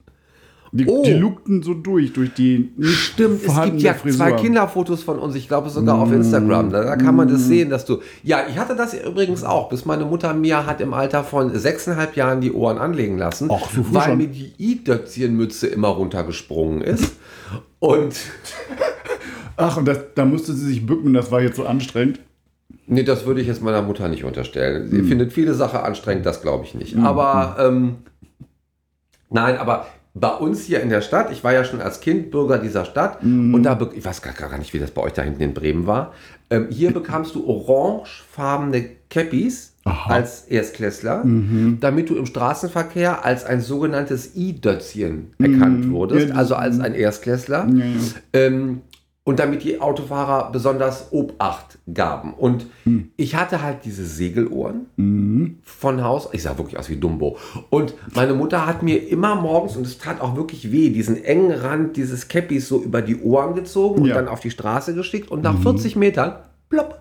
Die, 0.72 0.86
Oh. 0.88 1.02
die 1.04 1.14
lugten 1.14 1.64
so 1.64 1.74
durch, 1.74 2.14
durch 2.14 2.32
die 2.36 2.72
Stimmt, 2.82 3.44
es 3.44 3.62
gibt 3.64 3.82
ja 3.82 3.94
Frisur. 3.96 4.20
zwei 4.28 4.32
Kinderfotos 4.34 5.02
von 5.02 5.18
uns, 5.18 5.34
ich 5.36 5.48
glaube 5.48 5.70
sogar 5.70 5.98
auf 6.00 6.12
Instagram. 6.12 6.70
Da, 6.72 6.84
da 6.84 6.96
kann 6.96 7.16
man 7.16 7.28
das 7.28 7.46
sehen, 7.48 7.70
dass 7.72 7.86
du. 7.86 8.00
Ja, 8.24 8.42
ich 8.48 8.58
hatte 8.58 8.76
das 8.76 8.94
übrigens 8.94 9.44
auch, 9.44 9.70
bis 9.70 9.86
meine 9.86 10.06
Mutter 10.06 10.34
mir 10.34 10.66
hat 10.68 10.80
im 10.82 10.94
Alter 10.94 11.24
von 11.24 11.56
sechseinhalb 11.58 12.16
Jahren 12.16 12.40
die 12.42 12.52
Ohren 12.52 12.78
anlegen 12.78 13.18
lassen, 13.18 13.50
Ach, 13.52 13.70
so 13.72 13.84
weil 13.94 14.10
schon. 14.10 14.18
mir 14.18 14.28
die 14.28 14.54
I-Dötzchenmütze 14.60 15.68
immer 15.68 15.88
runtergesprungen 15.88 16.82
ist. 16.82 17.16
Und 17.80 18.16
Ach, 19.58 19.76
und 19.78 19.88
das, 19.88 20.00
da 20.16 20.24
musste 20.26 20.54
sie 20.54 20.66
sich 20.68 20.86
bücken, 20.86 21.14
das 21.14 21.32
war 21.32 21.42
jetzt 21.42 21.56
so 21.58 21.66
anstrengend. 21.66 22.20
Nee, 22.86 23.04
das 23.04 23.26
würde 23.26 23.42
ich 23.42 23.48
jetzt 23.48 23.62
meiner 23.62 23.82
Mutter 23.82 24.08
nicht 24.08 24.24
unterstellen. 24.24 24.90
Sie 24.90 25.02
findet 25.04 25.34
viele 25.34 25.54
Sachen 25.54 25.80
anstrengend, 25.80 26.26
das 26.26 26.42
glaube 26.42 26.66
ich 26.66 26.76
nicht. 26.76 26.96
Aber 26.98 27.56
ähm, 27.60 27.96
nein, 29.30 29.58
aber 29.58 29.88
bei 30.14 30.32
uns 30.32 30.64
hier 30.64 30.82
in 30.82 30.90
der 30.90 31.02
Stadt, 31.02 31.32
ich 31.32 31.44
war 31.44 31.54
ja 31.54 31.64
schon 31.64 31.82
als 31.82 32.02
Kind 32.02 32.32
Bürger 32.32 32.58
dieser 32.58 32.86
Stadt 32.86 33.22
und 33.22 33.64
da, 33.64 33.80
ich 33.94 34.04
weiß 34.04 34.22
gar, 34.22 34.34
gar 34.34 34.58
nicht, 34.58 34.74
wie 34.74 34.80
das 34.80 34.92
bei 34.92 35.02
euch 35.02 35.14
da 35.14 35.22
hinten 35.22 35.42
in 35.42 35.54
Bremen 35.54 35.88
war. 35.88 36.14
Ähm, 36.50 36.68
hier 36.70 36.92
bekamst 36.94 37.36
du 37.36 37.48
orangefarbene 37.48 38.90
Cappies 39.10 39.74
Aha. 39.86 40.14
als 40.14 40.42
Erstklässler, 40.44 41.24
damit 41.80 42.10
du 42.10 42.16
im 42.16 42.26
Straßenverkehr 42.26 43.26
als 43.26 43.44
ein 43.46 43.62
sogenanntes 43.62 44.36
I-Dötzchen 44.36 45.34
erkannt 45.40 45.90
wurdest, 45.90 46.32
also 46.32 46.56
als 46.56 46.80
ein 46.80 46.94
Erstklässler. 46.94 47.68
Ja. 47.68 47.86
Ähm, 48.34 48.82
und 49.30 49.38
damit 49.38 49.64
die 49.64 49.80
Autofahrer 49.80 50.52
besonders 50.52 51.10
Obacht 51.12 51.78
gaben. 51.94 52.34
Und 52.34 52.66
ich 53.16 53.36
hatte 53.36 53.62
halt 53.62 53.86
diese 53.86 54.04
Segelohren 54.04 54.88
von 55.64 56.04
Haus. 56.04 56.30
Ich 56.32 56.42
sah 56.42 56.58
wirklich 56.58 56.80
aus 56.80 56.90
wie 56.90 56.96
Dumbo. 56.96 57.38
Und 57.70 57.94
meine 58.16 58.34
Mutter 58.34 58.66
hat 58.66 58.82
mir 58.82 59.08
immer 59.08 59.36
morgens, 59.36 59.78
und 59.78 59.86
es 59.86 60.00
tat 60.00 60.20
auch 60.20 60.36
wirklich 60.36 60.72
weh, 60.72 60.90
diesen 60.90 61.24
engen 61.24 61.52
Rand 61.52 61.96
dieses 61.96 62.28
Cappys 62.28 62.68
so 62.68 62.82
über 62.82 63.04
die 63.04 63.22
Ohren 63.22 63.54
gezogen 63.54 64.02
und 64.02 64.08
Ja. 64.08 64.16
dann 64.16 64.28
auf 64.28 64.40
die 64.40 64.50
Straße 64.50 64.96
geschickt. 64.96 65.30
Und 65.30 65.44
nach 65.44 65.60
40 65.62 65.96
Metern, 65.96 66.38
plopp, 66.70 67.00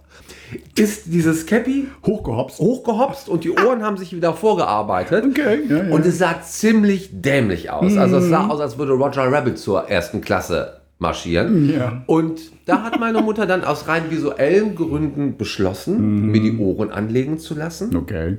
ist 0.79 1.05
dieses 1.07 1.47
Cappy 1.47 1.87
Hochgehopst. 2.07 2.59
hochgehopst 2.59 3.31
und 3.31 3.45
die 3.45 3.53
Ohren 3.53 3.83
haben 3.83 3.97
sich 3.97 4.15
wieder 4.15 4.35
vorgearbeitet. 4.35 5.25
Okay, 5.31 5.61
ja, 5.67 5.85
ja. 5.85 5.95
Und 5.95 6.05
es 6.05 6.19
sah 6.19 6.43
ziemlich 6.43 7.09
dämlich 7.11 7.71
aus. 7.71 7.97
Also 7.97 8.19
es 8.19 8.29
sah 8.29 8.49
aus, 8.49 8.61
als 8.61 8.77
würde 8.77 8.93
Roger 8.93 9.33
Rabbit 9.33 9.59
zur 9.59 9.89
ersten 9.89 10.21
Klasse 10.21 10.78
marschieren. 10.99 11.71
Ja. 11.73 12.03
Und 12.07 12.41
da 12.67 12.83
hat 12.83 12.99
meine 12.99 13.21
Mutter 13.23 13.47
dann 13.47 13.65
aus 13.65 13.89
rein 13.89 14.11
visuellen 14.11 14.75
Gründen 14.75 15.37
beschlossen, 15.37 16.31
mir 16.31 16.41
die 16.41 16.59
Ohren 16.59 16.91
anlegen 16.91 17.39
zu 17.39 17.55
lassen. 17.55 17.95
Okay. 17.97 18.39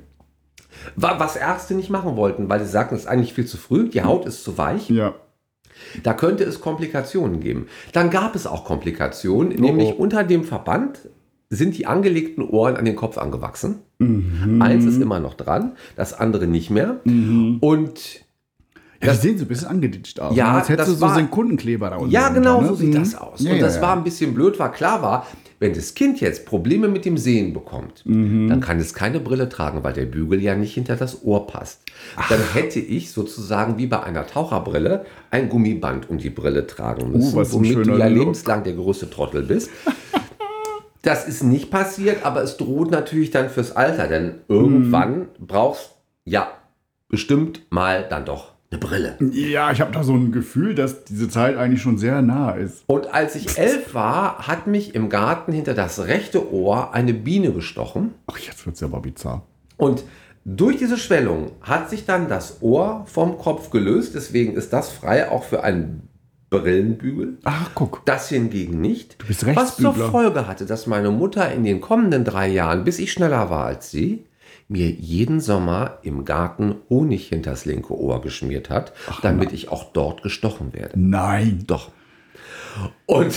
Wa- 0.95 1.15
Was 1.19 1.35
Ärzte 1.35 1.73
nicht 1.73 1.89
machen 1.89 2.15
wollten, 2.15 2.49
weil 2.49 2.59
sie 2.59 2.69
sagten, 2.69 2.95
es 2.95 3.01
ist 3.01 3.07
eigentlich 3.07 3.33
viel 3.33 3.45
zu 3.45 3.57
früh, 3.57 3.89
die 3.89 4.03
Haut 4.03 4.25
ist 4.25 4.43
zu 4.43 4.57
weich. 4.57 4.89
Ja. 4.89 5.15
Da 6.03 6.13
könnte 6.13 6.43
es 6.43 6.59
Komplikationen 6.59 7.39
geben. 7.39 7.67
Dann 7.93 8.09
gab 8.09 8.35
es 8.35 8.45
auch 8.45 8.65
Komplikationen, 8.65 9.57
nämlich 9.59 9.93
oh. 9.97 10.01
unter 10.03 10.23
dem 10.25 10.43
Verband 10.43 10.99
sind 11.49 11.77
die 11.77 11.87
angelegten 11.87 12.43
Ohren 12.43 12.75
an 12.75 12.85
den 12.85 12.95
Kopf 12.95 13.17
angewachsen. 13.17 13.79
Eins 14.59 14.85
ist 14.85 15.01
immer 15.01 15.19
noch 15.19 15.33
dran, 15.33 15.73
das 15.95 16.13
andere 16.13 16.47
nicht 16.47 16.69
mehr. 16.69 16.99
Und 17.05 18.25
Ja, 19.01 19.13
die 19.13 19.17
sehen 19.19 19.37
so 19.37 19.45
ein 19.45 19.47
bisschen 19.47 19.67
angeditscht 19.69 20.19
aus. 20.19 20.35
Ja, 20.35 20.51
ne? 20.51 20.57
Als 20.59 20.69
hättest 20.69 20.89
das 20.89 20.95
du 20.95 20.99
so 20.99 21.05
war- 21.07 21.15
Sekundenkleber 21.15 21.89
da 21.89 21.95
unten. 21.97 22.11
ja, 22.11 22.29
genau 22.29 22.55
drunter, 22.61 22.67
so 22.67 22.71
ne? 22.73 22.77
sieht 22.91 22.95
Mhm. 22.95 22.99
das 23.03 23.15
aus. 23.15 23.39
Ja, 23.41 23.51
Und 23.51 23.57
ja, 23.57 23.63
das 23.63 23.75
ja. 23.77 23.81
war 23.81 23.95
ein 23.95 24.03
bisschen 24.03 24.33
blöd, 24.33 24.59
weil 24.59 24.71
klar 24.71 25.01
war, 25.01 25.25
wenn 25.59 25.73
das 25.73 25.93
Kind 25.93 26.19
jetzt 26.21 26.45
Probleme 26.45 26.87
mit 26.87 27.05
dem 27.05 27.17
Sehen 27.17 27.53
bekommt, 27.53 28.03
dann 28.05 28.59
kann 28.61 28.79
es 28.79 28.93
keine 28.93 29.19
Brille 29.19 29.49
tragen, 29.49 29.83
weil 29.83 29.91
der 29.93 30.05
Bügel 30.05 30.41
ja 30.41 30.55
nicht 30.55 30.73
hinter 30.73 30.95
das 30.95 31.23
Ohr 31.23 31.47
passt. 31.47 31.81
Dann 32.29 32.39
hätte 32.53 32.79
ich 32.79 33.11
sozusagen 33.11 33.77
wie 33.77 33.87
bei 33.87 34.01
einer 34.01 34.25
Taucherbrille 34.25 35.05
ein 35.31 35.49
Gummiband 35.49 36.09
um 36.09 36.17
die 36.17 36.29
Brille 36.29 36.65
tragen 36.67 37.11
müssen, 37.11 37.35
was 37.35 37.49
ein 37.49 37.53
womit 37.55 37.85
du 37.87 37.97
ja 37.97 38.07
Look. 38.07 38.17
lebenslang 38.19 38.63
der 38.63 38.73
größte 38.73 39.09
Trottel 39.09 39.43
bist. 39.43 39.69
Das 41.01 41.27
ist 41.29 41.43
nicht 41.43 41.71
passiert, 41.71 42.25
aber 42.25 42.43
es 42.43 42.57
droht 42.57 42.91
natürlich 42.91 43.31
dann 43.31 43.49
fürs 43.49 43.73
Alter, 43.73 44.07
denn 44.07 44.41
irgendwann 44.49 45.29
brauchst 45.39 45.91
ja 46.25 46.49
bestimmt 47.07 47.61
mal 47.69 48.05
dann 48.09 48.25
doch 48.25 48.48
eine 48.71 48.79
Brille. 48.79 49.17
Ja, 49.31 49.71
ich 49.71 49.81
habe 49.81 49.91
da 49.91 50.03
so 50.03 50.13
ein 50.13 50.31
Gefühl, 50.31 50.75
dass 50.75 51.03
diese 51.03 51.27
Zeit 51.27 51.57
eigentlich 51.57 51.81
schon 51.81 51.97
sehr 51.97 52.21
nah 52.21 52.51
ist. 52.51 52.83
Und 52.87 53.13
als 53.13 53.35
ich 53.35 53.57
elf 53.57 53.93
war, 53.95 54.47
hat 54.47 54.67
mich 54.67 54.93
im 54.93 55.09
Garten 55.09 55.51
hinter 55.51 55.73
das 55.73 56.05
rechte 56.05 56.53
Ohr 56.53 56.93
eine 56.93 57.13
Biene 57.13 57.51
gestochen. 57.51 58.13
Ach, 58.27 58.37
jetzt 58.37 58.65
wird's 58.65 58.79
ja 58.79 58.87
aber 58.87 58.99
bizarr. 58.99 59.45
Und 59.77 60.03
durch 60.45 60.77
diese 60.77 60.97
Schwellung 60.97 61.51
hat 61.61 61.89
sich 61.89 62.05
dann 62.05 62.29
das 62.29 62.61
Ohr 62.61 63.05
vom 63.07 63.37
Kopf 63.39 63.71
gelöst. 63.71 64.13
Deswegen 64.13 64.53
ist 64.53 64.71
das 64.71 64.91
frei 64.91 65.29
auch 65.29 65.43
für 65.43 65.63
einen 65.63 66.07
Brillenbügel. 66.51 67.37
Ach, 67.43 67.71
guck. 67.75 68.05
Das 68.05 68.29
hingegen 68.29 68.81
nicht. 68.81 69.21
Du 69.21 69.27
bist 69.27 69.45
Was 69.55 69.77
zur. 69.77 69.93
Folge 69.93 70.47
hatte, 70.47 70.65
dass 70.65 70.87
meine 70.87 71.11
Mutter 71.11 71.51
in 71.51 71.63
den 71.63 71.81
kommenden 71.81 72.23
drei 72.23 72.47
Jahren, 72.47 72.83
bis 72.83 72.99
ich 72.99 73.11
schneller 73.11 73.49
war 73.49 73.65
als 73.65 73.91
sie, 73.91 74.25
mir 74.69 74.89
jeden 74.91 75.41
Sommer 75.41 75.97
im 76.03 76.23
Garten 76.25 76.75
Honig 76.89 77.27
hinters 77.27 77.65
linke 77.65 77.97
Ohr 77.99 78.21
geschmiert 78.21 78.69
hat, 78.69 78.93
damit 79.21 79.51
ich 79.51 79.69
auch 79.69 79.91
dort 79.91 80.21
gestochen 80.21 80.73
werde. 80.73 80.97
Nein. 80.99 81.63
Doch. 81.67 81.91
Und 83.05 83.33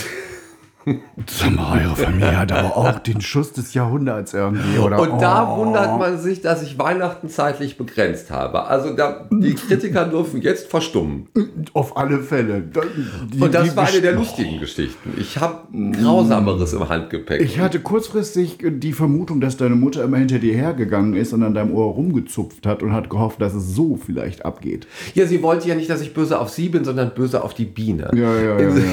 Sag 1.27 1.55
mal, 1.55 1.81
eure 1.85 1.95
Familie 1.95 2.37
hat 2.37 2.51
aber 2.51 2.75
auch 2.75 2.99
den 2.99 3.21
Schuss 3.21 3.53
des 3.53 3.73
Jahrhunderts 3.73 4.33
irgendwie, 4.33 4.77
oder? 4.79 4.99
Und 4.99 5.21
da 5.21 5.49
Oh. 5.53 5.57
wundert 5.59 5.97
man 5.99 6.19
sich, 6.19 6.41
dass 6.41 6.61
ich 6.63 6.77
Weihnachten 6.77 7.29
zeitlich 7.29 7.77
begrenzt 7.77 8.31
habe. 8.31 8.65
Also 8.65 8.93
da, 8.95 9.27
die 9.31 9.53
Kritiker 9.55 10.05
dürfen 10.05 10.41
jetzt 10.41 10.67
verstummen. 10.69 11.27
Auf 11.73 11.95
alle 11.97 12.19
Fälle. 12.19 12.61
Die- 12.61 13.39
Und 13.41 13.53
das 13.53 13.75
war 13.75 13.87
eine 13.87 14.01
der 14.01 14.13
lustigen 14.13 14.59
Geschichten. 14.59 15.13
Ich 15.17 15.37
habe 15.39 15.59
Grausameres 16.01 16.73
im 16.73 16.87
Handgepäck. 16.89 17.41
Ich 17.41 17.59
hatte 17.59 17.79
kurzfristig 17.79 18.57
die 18.61 18.93
Vermutung, 18.93 19.39
dass 19.41 19.57
deine 19.57 19.75
Mutter 19.75 20.03
immer 20.03 20.17
hinter 20.17 20.39
dir 20.39 20.53
hergegangen 20.55 21.13
ist 21.15 21.33
und 21.33 21.43
an 21.43 21.53
deinem 21.53 21.73
Ohr 21.73 21.93
rumgezupft 21.93 22.65
hat 22.65 22.83
und 22.83 22.93
hat 22.93 23.09
gehofft, 23.09 23.41
dass 23.41 23.53
es 23.53 23.73
so 23.75 23.95
vielleicht 23.97 24.45
abgeht. 24.45 24.87
ja, 25.13 25.25
sie 25.25 25.41
wollte 25.43 25.67
ja 25.69 25.75
nicht, 25.75 25.89
dass 25.89 26.01
ich 26.01 26.13
böse 26.13 26.39
auf 26.39 26.49
sie 26.49 26.69
bin, 26.69 26.83
sondern 26.83 27.11
böse 27.13 27.43
auf 27.43 27.53
die 27.53 27.65
Biene. 27.65 28.09
Ja, 28.13 28.35
ja, 28.35 28.59
ja. 28.59 28.69
ja. 28.69 28.83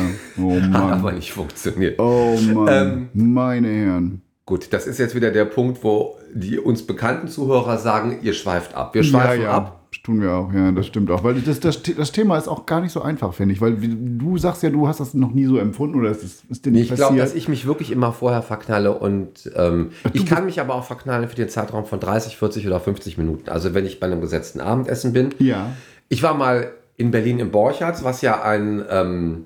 Oh 0.41 0.55
Hat 0.61 0.71
Mann. 0.71 0.93
aber 0.93 1.13
nicht 1.13 1.33
funktioniert. 1.33 1.80
Oh 1.99 2.39
Mann. 2.53 3.09
Ähm, 3.15 3.33
Meine 3.33 3.69
Herren. 3.69 4.23
Gut, 4.47 4.73
das 4.73 4.87
ist 4.87 4.99
jetzt 4.99 5.15
wieder 5.15 5.31
der 5.31 5.45
Punkt, 5.45 5.85
wo 5.85 6.17
die 6.35 6.59
uns 6.59 6.85
bekannten 6.87 7.29
Zuhörer 7.29 7.79
sagen, 7.79 8.19
ihr 8.23 8.33
schweift 8.33 8.75
ab. 8.75 8.95
Wir 8.95 9.05
schweifen 9.05 9.43
ja, 9.43 9.49
ja. 9.49 9.57
ab. 9.57 9.77
Das 9.93 10.03
tun 10.03 10.21
wir 10.21 10.33
auch, 10.33 10.53
ja, 10.53 10.71
das 10.71 10.87
stimmt 10.87 11.11
auch. 11.11 11.25
Weil 11.25 11.41
das, 11.41 11.59
das, 11.59 11.83
das 11.83 12.13
Thema 12.13 12.39
ist 12.39 12.47
auch 12.47 12.65
gar 12.65 12.81
nicht 12.81 12.93
so 12.93 13.03
einfach, 13.03 13.35
finde 13.35 13.55
ich. 13.55 13.61
Weil 13.61 13.77
du 13.77 14.39
sagst 14.39 14.63
ja, 14.63 14.71
du 14.71 14.87
hast 14.87 15.01
das 15.01 15.15
noch 15.15 15.33
nie 15.33 15.47
so 15.47 15.57
empfunden 15.57 15.99
oder 15.99 16.11
es 16.11 16.23
ist, 16.23 16.45
ist 16.49 16.65
dir 16.65 16.71
nicht 16.71 16.91
Ich 16.91 16.95
glaube, 16.95 17.17
passiert. 17.17 17.27
dass 17.27 17.35
ich 17.35 17.49
mich 17.49 17.67
wirklich 17.67 17.91
immer 17.91 18.13
vorher 18.13 18.43
verknalle 18.43 18.97
und 18.97 19.51
ähm, 19.57 19.91
ich 20.13 20.27
kann 20.27 20.45
mich 20.45 20.61
aber 20.61 20.77
auch 20.77 20.85
verknallen 20.85 21.29
für 21.29 21.35
den 21.35 21.49
Zeitraum 21.49 21.87
von 21.87 21.99
30, 21.99 22.37
40 22.37 22.67
oder 22.69 22.79
50 22.79 23.19
Minuten. 23.19 23.49
Also 23.51 23.75
wenn 23.75 23.85
ich 23.85 23.99
bei 23.99 24.07
einem 24.07 24.21
gesetzten 24.21 24.61
Abendessen 24.61 25.13
bin. 25.13 25.31
ja. 25.39 25.73
Ich 26.09 26.25
war 26.25 26.35
mal 26.35 26.73
in 26.97 27.13
Berlin 27.13 27.39
im 27.39 27.53
Borchardt, 27.53 28.03
was 28.03 28.21
ja 28.21 28.43
ein 28.43 28.85
ähm, 28.91 29.45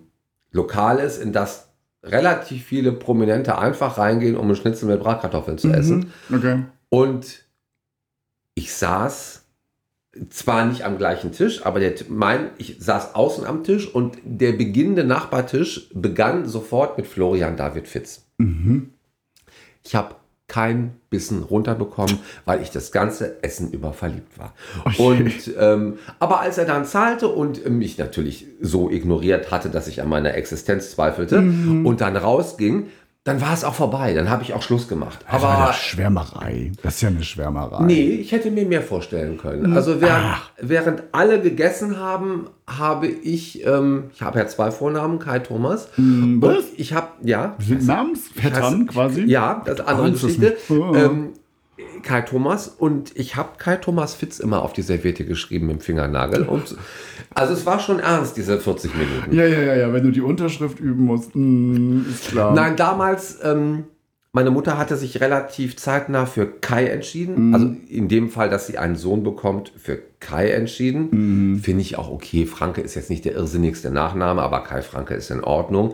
Lokal 0.50 0.98
ist, 0.98 1.22
in 1.22 1.32
das 1.32 1.73
relativ 2.04 2.64
viele 2.64 2.92
Prominente 2.92 3.58
einfach 3.58 3.98
reingehen, 3.98 4.36
um 4.36 4.46
einen 4.46 4.56
Schnitzel 4.56 4.88
mit 4.88 5.00
Bratkartoffeln 5.00 5.58
zu 5.58 5.70
essen. 5.70 6.12
Mhm. 6.28 6.36
Okay. 6.36 6.62
Und 6.88 7.44
ich 8.54 8.72
saß 8.72 9.44
zwar 10.30 10.66
nicht 10.66 10.84
am 10.84 10.98
gleichen 10.98 11.32
Tisch, 11.32 11.66
aber 11.66 11.80
der, 11.80 11.94
mein, 12.08 12.50
ich 12.58 12.76
saß 12.78 13.14
außen 13.14 13.44
am 13.44 13.64
Tisch 13.64 13.92
und 13.92 14.18
der 14.24 14.52
beginnende 14.52 15.04
Nachbartisch 15.04 15.88
begann 15.92 16.46
sofort 16.46 16.96
mit 16.96 17.06
Florian 17.06 17.56
David 17.56 17.88
Fitz. 17.88 18.26
Mhm. 18.38 18.90
Ich 19.82 19.94
habe 19.94 20.14
kein 20.54 20.92
Bissen 21.10 21.42
runterbekommen, 21.42 22.20
weil 22.44 22.62
ich 22.62 22.70
das 22.70 22.92
ganze 22.92 23.42
Essen 23.42 23.72
über 23.72 23.92
verliebt 23.92 24.38
war. 24.38 24.52
Okay. 24.84 25.02
Und 25.02 25.54
ähm, 25.58 25.98
aber 26.20 26.40
als 26.40 26.58
er 26.58 26.64
dann 26.64 26.84
zahlte 26.84 27.26
und 27.26 27.68
mich 27.68 27.98
natürlich 27.98 28.46
so 28.60 28.88
ignoriert 28.88 29.50
hatte, 29.50 29.68
dass 29.68 29.88
ich 29.88 30.00
an 30.00 30.08
meiner 30.08 30.34
Existenz 30.34 30.92
zweifelte 30.92 31.40
Mhm. 31.40 31.84
und 31.86 32.00
dann 32.00 32.16
rausging, 32.16 32.86
dann 33.24 33.40
war 33.40 33.54
es 33.54 33.64
auch 33.64 33.74
vorbei. 33.74 34.12
Dann 34.12 34.28
habe 34.28 34.42
ich 34.42 34.52
auch 34.52 34.60
Schluss 34.60 34.86
gemacht. 34.86 35.18
Das 35.30 35.40
war 35.40 35.50
Aber 35.52 35.66
ja 35.68 35.72
Schwärmerei. 35.72 36.72
Das 36.82 36.96
ist 36.96 37.00
ja 37.00 37.08
eine 37.08 37.22
Schwärmerei. 37.22 37.82
Nee, 37.84 38.02
ich 38.20 38.32
hätte 38.32 38.50
mir 38.50 38.66
mehr 38.66 38.82
vorstellen 38.82 39.38
können. 39.38 39.74
Also 39.74 40.02
während, 40.02 40.36
während 40.60 41.02
alle 41.12 41.40
gegessen 41.40 41.98
haben, 41.98 42.48
habe 42.66 43.06
ich, 43.06 43.64
ähm, 43.66 44.10
ich 44.12 44.20
habe 44.20 44.38
ja 44.38 44.46
zwei 44.46 44.70
Vornamen, 44.70 45.18
Kai 45.20 45.38
Thomas. 45.38 45.88
Und 45.96 46.42
was? 46.42 46.64
ich 46.76 46.92
habe, 46.92 47.08
ja. 47.22 47.54
Wir 47.56 47.66
sind 47.66 47.86
Namensvettern 47.86 48.86
quasi. 48.86 49.22
Ja, 49.22 49.62
das 49.64 49.80
ist 49.80 49.86
eine 49.86 49.88
andere 49.88 50.12
Geschichte. 50.12 50.56
Ähm, 50.68 51.32
Kai 52.02 52.22
Thomas 52.22 52.68
und 52.68 53.16
ich 53.16 53.36
habe 53.36 53.50
Kai 53.58 53.76
Thomas 53.76 54.14
Fitz 54.14 54.38
immer 54.38 54.62
auf 54.62 54.72
die 54.72 54.82
Serviette 54.82 55.24
geschrieben 55.24 55.66
mit 55.66 55.76
dem 55.76 55.80
Fingernagel. 55.80 56.44
Und, 56.44 56.76
also 57.34 57.52
es 57.52 57.66
war 57.66 57.80
schon 57.80 57.98
ernst, 57.98 58.36
diese 58.36 58.60
40 58.60 58.94
Minuten. 58.94 59.34
Ja, 59.34 59.44
ja, 59.46 59.60
ja, 59.60 59.74
ja. 59.74 59.92
Wenn 59.92 60.04
du 60.04 60.12
die 60.12 60.20
Unterschrift 60.20 60.78
üben 60.78 61.04
musst, 61.04 61.34
mm, 61.34 62.02
ist 62.08 62.28
klar. 62.28 62.54
Nein, 62.54 62.76
damals, 62.76 63.38
ähm, 63.42 63.84
meine 64.32 64.50
Mutter 64.50 64.78
hatte 64.78 64.96
sich 64.96 65.20
relativ 65.20 65.76
zeitnah 65.76 66.26
für 66.26 66.46
Kai 66.46 66.86
entschieden. 66.86 67.54
Also 67.54 67.74
in 67.88 68.08
dem 68.08 68.30
Fall, 68.30 68.50
dass 68.50 68.66
sie 68.66 68.78
einen 68.78 68.96
Sohn 68.96 69.22
bekommt, 69.22 69.72
für 69.76 69.98
Kai 70.20 70.50
entschieden. 70.50 71.60
Finde 71.62 71.82
ich 71.82 71.98
auch 71.98 72.10
okay. 72.10 72.44
Franke 72.46 72.80
ist 72.80 72.96
jetzt 72.96 73.10
nicht 73.10 73.24
der 73.24 73.34
irrsinnigste 73.34 73.90
Nachname, 73.90 74.42
aber 74.42 74.64
Kai 74.64 74.82
Franke 74.82 75.14
ist 75.14 75.30
in 75.30 75.44
Ordnung. 75.44 75.92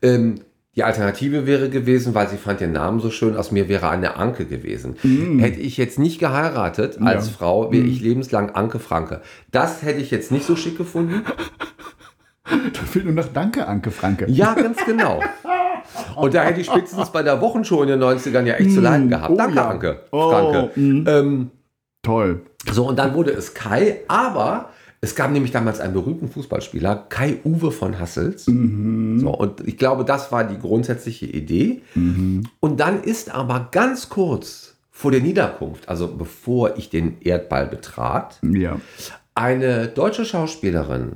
Ähm, 0.00 0.36
die 0.74 0.84
Alternative 0.84 1.46
wäre 1.46 1.68
gewesen, 1.68 2.14
weil 2.14 2.28
sie 2.28 2.38
fand 2.38 2.60
den 2.60 2.72
Namen 2.72 2.98
so 3.00 3.10
schön, 3.10 3.36
aus 3.36 3.50
mir 3.50 3.68
wäre 3.68 3.90
eine 3.90 4.16
Anke 4.16 4.46
gewesen. 4.46 4.96
Hätte 5.38 5.60
ich 5.60 5.76
jetzt 5.76 5.98
nicht 5.98 6.18
geheiratet 6.18 6.98
als 7.02 7.26
Ja. 7.28 7.32
Frau, 7.34 7.70
wäre 7.72 7.84
ich 7.84 8.00
lebenslang 8.00 8.50
Anke 8.50 8.78
Franke. 8.78 9.20
Das 9.50 9.82
hätte 9.82 10.00
ich 10.00 10.10
jetzt 10.10 10.30
nicht 10.32 10.46
so 10.46 10.56
schick 10.56 10.78
gefunden. 10.78 11.22
Da 12.44 12.80
fehlt 12.80 13.04
nur 13.04 13.14
noch 13.14 13.28
Danke, 13.32 13.66
Anke 13.66 13.90
Franke. 13.90 14.26
Ja, 14.28 14.54
ganz 14.54 14.84
genau. 14.84 15.20
Und 16.16 16.34
da 16.34 16.42
hätte 16.42 16.60
ich 16.60 16.66
spätestens 16.66 17.10
bei 17.10 17.22
der 17.22 17.40
Wochenshow 17.40 17.82
in 17.82 17.88
den 17.88 18.02
90ern 18.02 18.42
ja 18.44 18.54
echt 18.54 18.72
zu 18.72 18.80
leiden 18.80 19.08
gehabt. 19.08 19.30
Oh 19.32 19.36
Danke, 19.36 19.56
ja. 19.56 19.68
Anke. 19.68 20.00
Oh, 20.10 20.30
Franke. 20.30 20.70
mm. 20.80 21.04
Ähm, 21.08 21.50
Toll. 22.02 22.42
so, 22.70 22.88
und 22.88 22.98
dann 22.98 23.14
wurde 23.14 23.30
es 23.30 23.54
Kai, 23.54 24.00
aber 24.08 24.70
es 25.04 25.16
gab 25.16 25.32
nämlich 25.32 25.50
damals 25.50 25.80
einen 25.80 25.94
berühmten 25.94 26.28
Fußballspieler, 26.28 27.06
Kai 27.08 27.40
Uwe 27.44 27.72
von 27.72 27.98
Hassels. 27.98 28.46
Mhm. 28.46 29.18
So, 29.18 29.30
und 29.30 29.66
ich 29.66 29.76
glaube, 29.76 30.04
das 30.04 30.30
war 30.30 30.44
die 30.44 30.58
grundsätzliche 30.58 31.26
Idee. 31.26 31.82
Mhm. 31.96 32.44
Und 32.60 32.78
dann 32.78 33.02
ist 33.02 33.34
aber 33.34 33.68
ganz 33.72 34.08
kurz 34.08 34.76
vor 34.92 35.10
der 35.10 35.20
Niederkunft, 35.20 35.88
also 35.88 36.06
bevor 36.06 36.76
ich 36.78 36.88
den 36.88 37.20
Erdball 37.20 37.66
betrat, 37.66 38.38
Ja. 38.42 38.80
eine 39.34 39.88
deutsche 39.88 40.24
Schauspielerin 40.24 41.14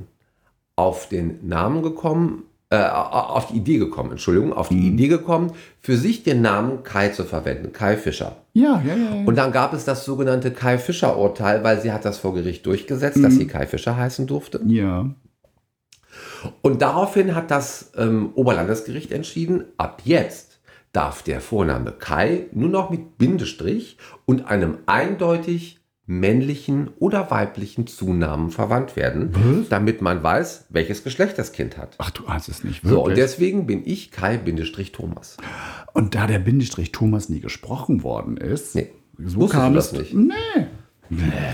auf 0.75 1.07
den 1.07 1.47
Namen 1.47 1.81
gekommen, 1.81 2.43
äh, 2.69 2.77
auf 2.83 3.47
die 3.47 3.57
Idee 3.57 3.77
gekommen, 3.77 4.11
Entschuldigung, 4.11 4.51
auf 4.53 4.69
die 4.69 4.75
Mhm. 4.75 4.93
Idee 4.93 5.07
gekommen, 5.07 5.53
für 5.79 5.95
sich 5.95 6.23
den 6.23 6.41
Namen 6.41 6.83
Kai 6.83 7.09
zu 7.09 7.23
verwenden, 7.23 7.71
Kai 7.71 7.95
Fischer. 7.95 8.35
Ja, 8.53 8.81
ja, 8.85 8.95
ja. 8.95 9.15
ja. 9.15 9.23
Und 9.25 9.37
dann 9.37 9.51
gab 9.53 9.73
es 9.73 9.85
das 9.85 10.03
sogenannte 10.03 10.51
Kai 10.51 10.77
Fischer 10.77 11.17
Urteil, 11.17 11.63
weil 11.63 11.79
sie 11.81 11.91
hat 11.93 12.03
das 12.03 12.17
vor 12.17 12.33
Gericht 12.33 12.65
durchgesetzt, 12.65 13.23
dass 13.23 13.35
sie 13.35 13.47
Kai 13.47 13.67
Fischer 13.67 13.95
heißen 13.95 14.27
durfte. 14.27 14.59
ja. 14.65 15.05
Und 16.61 16.81
daraufhin 16.81 17.35
hat 17.35 17.51
das 17.51 17.91
ähm, 17.97 18.31
Oberlandesgericht 18.35 19.11
entschieden, 19.11 19.65
ab 19.77 20.01
jetzt 20.05 20.59
darf 20.91 21.21
der 21.23 21.41
Vorname 21.41 21.91
Kai 21.91 22.45
nur 22.51 22.69
noch 22.69 22.89
mit 22.89 23.17
Bindestrich 23.17 23.97
und 24.25 24.47
einem 24.47 24.77
eindeutig 24.85 25.79
männlichen 26.09 26.89
oder 26.99 27.29
weiblichen 27.31 27.85
Zunamen 27.85 28.49
verwandt 28.49 28.95
werden, 28.95 29.31
Was? 29.33 29.69
damit 29.69 30.01
man 30.01 30.23
weiß, 30.23 30.65
welches 30.69 31.03
Geschlecht 31.03 31.37
das 31.37 31.51
Kind 31.51 31.77
hat. 31.77 31.95
Ach, 31.97 32.09
du 32.11 32.25
ahnst 32.27 32.47
es 32.47 32.63
nicht, 32.63 32.81
So, 32.83 33.01
und 33.01 33.09
wirklich. 33.09 33.25
deswegen 33.25 33.67
bin 33.67 33.83
ich 33.85 34.11
Kai-Thomas. 34.11 35.35
Und 35.93 36.15
da 36.15 36.25
der 36.25 36.39
Bindestrich 36.39 36.93
Thomas 36.93 37.27
nie 37.27 37.41
gesprochen 37.41 38.03
worden 38.03 38.37
ist, 38.37 38.73
Nee. 38.75 38.89
so 39.23 39.47
kam 39.47 39.73
du 39.73 39.79
es. 39.79 39.89
das 39.91 39.99
nicht? 39.99 40.13
Nee. 40.13 40.33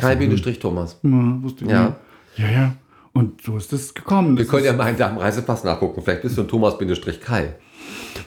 Kai-Thomas. 0.02 1.00
Ja, 1.04 1.38
wusste 1.42 1.66
ich 1.66 1.72
Ja. 1.72 1.84
nicht. 1.86 1.96
Ja, 2.38 2.50
ja. 2.50 2.76
Und 3.14 3.42
so 3.42 3.58
ist 3.58 3.72
es 3.74 3.94
gekommen. 3.94 4.38
Wir 4.38 4.44
Das 4.44 4.52
können 4.52 4.66
ja 4.66 4.74
mal 4.74 4.90
in 4.90 4.98
deinem 4.98 5.18
Reisepass 5.18 5.64
nachgucken. 5.64 6.02
Vielleicht 6.04 6.24
bist 6.24 6.38
du 6.38 6.42
ein 6.42 6.48
Thomas-Kai. 6.48 7.56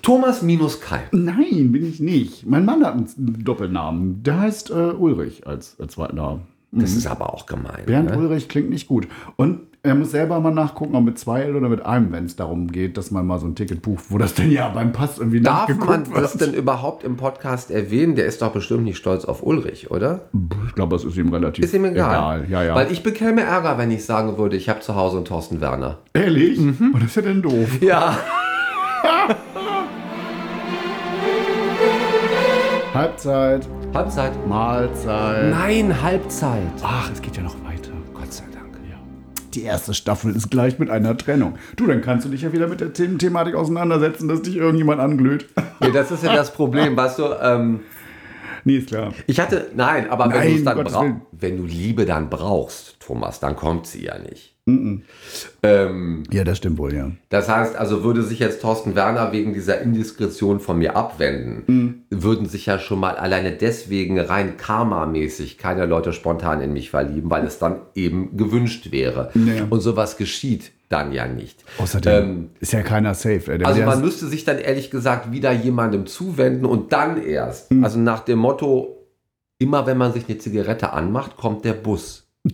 Thomas 0.02 0.42
minus 0.42 0.80
Kai. 0.80 1.00
Nein, 1.12 1.72
bin 1.72 1.88
ich 1.88 2.00
nicht. 2.00 2.46
Mein 2.46 2.64
Mann 2.64 2.84
hat 2.84 2.94
einen 2.94 3.44
Doppelnamen. 3.44 4.22
Der 4.22 4.40
heißt 4.40 4.70
äh, 4.70 4.92
Ulrich 4.92 5.46
als, 5.46 5.76
als 5.80 5.94
zweiter 5.94 6.14
Name. 6.14 6.40
Das 6.72 6.94
ist 6.94 7.06
aber 7.06 7.32
auch 7.32 7.46
gemein. 7.46 7.86
Bernd 7.86 8.10
ne? 8.10 8.18
Ulrich 8.18 8.48
klingt 8.48 8.68
nicht 8.68 8.86
gut. 8.86 9.08
Und 9.36 9.60
er 9.82 9.94
muss 9.94 10.10
selber 10.10 10.40
mal 10.40 10.52
nachgucken, 10.52 10.94
ob 10.96 11.04
mit 11.04 11.18
zwei 11.18 11.42
L 11.42 11.54
oder 11.54 11.68
mit 11.68 11.86
einem, 11.86 12.10
wenn 12.12 12.24
es 12.24 12.36
darum 12.36 12.70
geht, 12.70 12.96
dass 12.96 13.10
man 13.10 13.26
mal 13.26 13.38
so 13.38 13.46
ein 13.46 13.54
Ticket 13.54 13.82
bucht, 13.82 14.06
wo 14.10 14.18
das 14.18 14.34
denn 14.34 14.50
ja 14.50 14.68
beim 14.68 14.92
Pass 14.92 15.18
irgendwie 15.18 15.40
Darf 15.40 15.68
man 15.78 16.06
wird. 16.06 16.18
das 16.18 16.34
denn 16.34 16.54
überhaupt 16.54 17.04
im 17.04 17.16
Podcast 17.16 17.70
erwähnen? 17.70 18.16
Der 18.16 18.26
ist 18.26 18.42
doch 18.42 18.52
bestimmt 18.52 18.82
nicht 18.82 18.96
stolz 18.96 19.24
auf 19.24 19.42
Ulrich, 19.42 19.90
oder? 19.90 20.28
Ich 20.66 20.74
glaube, 20.74 20.96
das 20.96 21.04
ist 21.04 21.16
ihm 21.16 21.32
relativ 21.32 21.64
Ist 21.64 21.72
ihm 21.72 21.84
egal. 21.84 22.46
Ja, 22.50 22.64
ja. 22.64 22.74
Weil 22.74 22.90
ich 22.90 23.02
bekäme 23.02 23.42
Ärger, 23.42 23.78
wenn 23.78 23.90
ich 23.90 24.04
sagen 24.04 24.36
würde, 24.36 24.56
ich 24.56 24.68
habe 24.68 24.80
zu 24.80 24.96
Hause 24.96 25.18
einen 25.18 25.24
Thorsten 25.24 25.60
Werner. 25.60 25.98
Ehrlich? 26.14 26.58
Mhm. 26.58 26.90
Und 26.92 27.02
das 27.02 27.10
ist 27.10 27.16
ja 27.16 27.22
denn 27.22 27.42
doof. 27.42 27.80
Ja. 27.80 28.18
Halbzeit, 32.94 33.68
Halbzeit. 33.92 34.46
Mahlzeit. 34.48 35.50
Nein, 35.50 36.02
Halbzeit. 36.02 36.62
Ach, 36.82 37.10
es 37.12 37.20
geht 37.20 37.36
ja 37.36 37.42
noch 37.42 37.56
weiter. 37.64 37.90
Gott 38.14 38.32
sei 38.32 38.44
Dank. 38.52 38.74
Ja. 38.90 38.96
Die 39.54 39.62
erste 39.64 39.92
Staffel 39.92 40.34
ist 40.34 40.50
gleich 40.50 40.78
mit 40.78 40.88
einer 40.90 41.16
Trennung. 41.16 41.56
Du, 41.76 41.86
dann 41.86 42.00
kannst 42.00 42.24
du 42.24 42.30
dich 42.30 42.42
ja 42.42 42.52
wieder 42.52 42.68
mit 42.68 42.80
der 42.80 42.88
The 42.94 43.18
Thematik 43.18 43.54
auseinandersetzen, 43.54 44.28
dass 44.28 44.42
dich 44.42 44.56
irgendjemand 44.56 45.00
anglüht. 45.00 45.48
Ja, 45.78 45.90
das 45.90 46.10
ist 46.10 46.24
ja 46.24 46.34
das 46.34 46.54
Problem, 46.54 46.96
weißt 46.96 47.18
du. 47.18 47.24
Ähm, 47.38 47.80
nee, 48.64 48.78
ist 48.78 48.88
klar. 48.88 49.12
ich 49.26 49.38
hatte, 49.38 49.70
nein, 49.74 50.08
aber 50.08 50.24
wenn, 50.32 50.64
Nein, 50.64 50.74
du's 50.84 50.92
dann 50.94 51.02
Willen. 51.02 51.20
wenn 51.32 51.56
du 51.58 51.64
Liebe 51.64 52.06
dann 52.06 52.30
brauchst, 52.30 52.98
Thomas, 52.98 53.40
dann 53.40 53.56
kommt 53.56 53.86
sie 53.86 54.02
ja 54.04 54.18
nicht. 54.18 54.55
Ähm, 55.62 56.22
Ja, 56.32 56.42
das 56.44 56.58
stimmt 56.58 56.78
wohl, 56.78 56.92
ja. 56.92 57.10
Das 57.28 57.48
heißt, 57.48 57.76
also 57.76 58.02
würde 58.02 58.22
sich 58.22 58.40
jetzt 58.40 58.60
Thorsten 58.62 58.94
Werner 58.94 59.32
wegen 59.32 59.54
dieser 59.54 59.80
Indiskretion 59.80 60.58
von 60.60 60.78
mir 60.78 60.96
abwenden, 60.96 62.04
würden 62.10 62.46
sich 62.48 62.66
ja 62.66 62.78
schon 62.78 62.98
mal 63.00 63.16
alleine 63.16 63.52
deswegen 63.52 64.18
rein 64.18 64.56
karmamäßig 64.56 65.58
keine 65.58 65.86
Leute 65.86 66.12
spontan 66.12 66.60
in 66.60 66.72
mich 66.72 66.90
verlieben, 66.90 67.30
weil 67.30 67.44
es 67.46 67.58
dann 67.58 67.76
eben 67.94 68.36
gewünscht 68.36 68.90
wäre. 68.90 69.30
Nee. 69.34 69.62
Und 69.70 69.80
sowas 69.80 70.16
geschieht 70.16 70.72
dann 70.88 71.12
ja 71.12 71.26
nicht. 71.26 71.64
Außerdem 71.78 72.12
Ähm, 72.24 72.50
ist 72.60 72.72
ja 72.72 72.82
keiner 72.82 73.14
safe. 73.14 73.58
Der- 73.58 73.66
also 73.66 73.82
man 73.82 74.00
müsste 74.00 74.26
sich 74.26 74.44
dann 74.44 74.58
ehrlich 74.58 74.90
gesagt 74.90 75.32
wieder 75.32 75.50
jemandem 75.52 76.06
zuwenden 76.06 76.64
und 76.64 76.92
dann 76.92 77.22
erst, 77.22 77.70
also 77.82 77.98
nach 77.98 78.20
dem 78.20 78.38
Motto, 78.38 79.04
immer 79.58 79.86
wenn 79.86 79.96
man 79.98 80.12
sich 80.12 80.28
eine 80.28 80.38
Zigarette 80.38 80.92
anmacht, 80.92 81.36
kommt 81.36 81.64
der 81.64 81.72
Bus. 81.74 82.24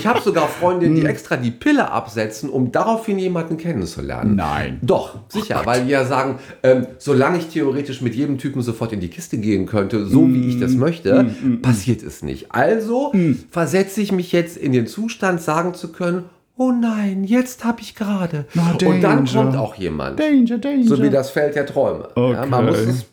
Ich 0.00 0.06
habe 0.06 0.20
sogar 0.20 0.48
Freundinnen, 0.48 0.96
die 0.96 1.04
extra 1.04 1.36
die 1.36 1.50
Pille 1.50 1.90
absetzen, 1.90 2.48
um 2.48 2.72
daraufhin 2.72 3.18
jemanden 3.18 3.56
kennenzulernen. 3.58 4.34
Nein. 4.34 4.78
Doch, 4.82 5.18
sicher, 5.28 5.60
weil 5.64 5.84
die 5.84 5.90
ja 5.90 6.04
sagen, 6.06 6.38
ähm, 6.62 6.86
solange 6.98 7.38
ich 7.38 7.48
theoretisch 7.48 8.00
mit 8.00 8.14
jedem 8.14 8.38
Typen 8.38 8.62
sofort 8.62 8.92
in 8.92 9.00
die 9.00 9.08
Kiste 9.08 9.36
gehen 9.38 9.66
könnte, 9.66 10.06
so 10.06 10.26
wie 10.32 10.48
ich 10.48 10.58
das 10.58 10.72
möchte, 10.72 11.26
passiert 11.62 12.02
es 12.02 12.22
nicht. 12.22 12.52
Also 12.52 13.12
versetze 13.50 14.00
ich 14.00 14.10
mich 14.12 14.32
jetzt 14.32 14.56
in 14.56 14.72
den 14.72 14.86
Zustand, 14.86 15.42
sagen 15.42 15.74
zu 15.74 15.92
können, 15.92 16.24
oh 16.56 16.72
nein, 16.72 17.24
jetzt 17.24 17.64
habe 17.64 17.80
ich 17.82 17.94
gerade. 17.94 18.46
Und 18.84 19.02
dann 19.02 19.26
kommt 19.26 19.56
auch 19.56 19.74
jemand. 19.74 20.18
Danger, 20.18 20.58
Danger. 20.58 20.84
So 20.84 21.02
wie 21.02 21.10
das 21.10 21.30
Feld 21.30 21.54
der 21.54 21.66
Träume. 21.66 22.08
Ja, 22.16 22.46
man 22.46 22.66
muss 22.66 22.78
Okay. 22.80 22.90
es 22.90 23.04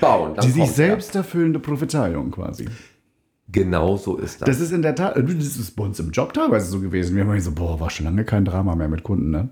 bauen. 0.00 0.32
die 0.42 0.50
sich 0.50 0.70
selbst 0.70 1.14
erfüllende 1.14 1.58
Prophezeiung 1.58 2.30
quasi. 2.30 2.66
Genau 3.52 3.96
so 3.96 4.16
ist 4.16 4.40
das. 4.40 4.48
Das 4.48 4.60
ist 4.60 4.72
in 4.72 4.82
der 4.82 4.94
Tat, 4.94 5.16
das 5.16 5.56
ist 5.56 5.76
bei 5.76 5.84
uns 5.84 5.98
im 5.98 6.10
Job 6.10 6.32
teilweise 6.32 6.70
so 6.70 6.80
gewesen. 6.80 7.16
Wir 7.16 7.24
haben 7.24 7.30
immer 7.30 7.40
so, 7.40 7.52
boah, 7.52 7.80
war 7.80 7.90
schon 7.90 8.04
lange 8.04 8.24
kein 8.24 8.44
Drama 8.44 8.74
mehr 8.76 8.88
mit 8.88 9.02
Kunden, 9.02 9.30
ne? 9.30 9.48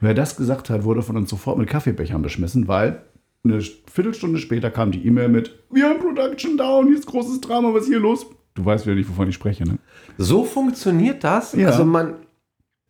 Wer 0.00 0.14
das 0.14 0.36
gesagt 0.36 0.70
hat, 0.70 0.84
wurde 0.84 1.02
von 1.02 1.16
uns 1.16 1.28
sofort 1.28 1.58
mit 1.58 1.68
Kaffeebechern 1.68 2.22
beschmissen, 2.22 2.68
weil 2.68 3.02
eine 3.44 3.60
Viertelstunde 3.60 4.38
später 4.38 4.70
kam 4.70 4.92
die 4.92 5.06
E-Mail 5.06 5.28
mit, 5.28 5.58
wir 5.70 5.88
haben 5.88 5.98
Production 5.98 6.56
down, 6.56 6.86
hier 6.86 6.96
ist 6.96 7.06
großes 7.06 7.40
Drama, 7.40 7.72
was 7.74 7.82
ist 7.82 7.88
hier 7.88 8.00
los? 8.00 8.26
Du 8.54 8.64
weißt 8.64 8.86
wieder 8.86 8.96
nicht, 8.96 9.08
wovon 9.08 9.28
ich 9.28 9.34
spreche, 9.34 9.64
ne? 9.64 9.78
so 10.18 10.44
funktioniert 10.44 11.22
das. 11.24 11.54
Ja. 11.54 11.68
Also 11.68 11.84
man, 11.84 12.14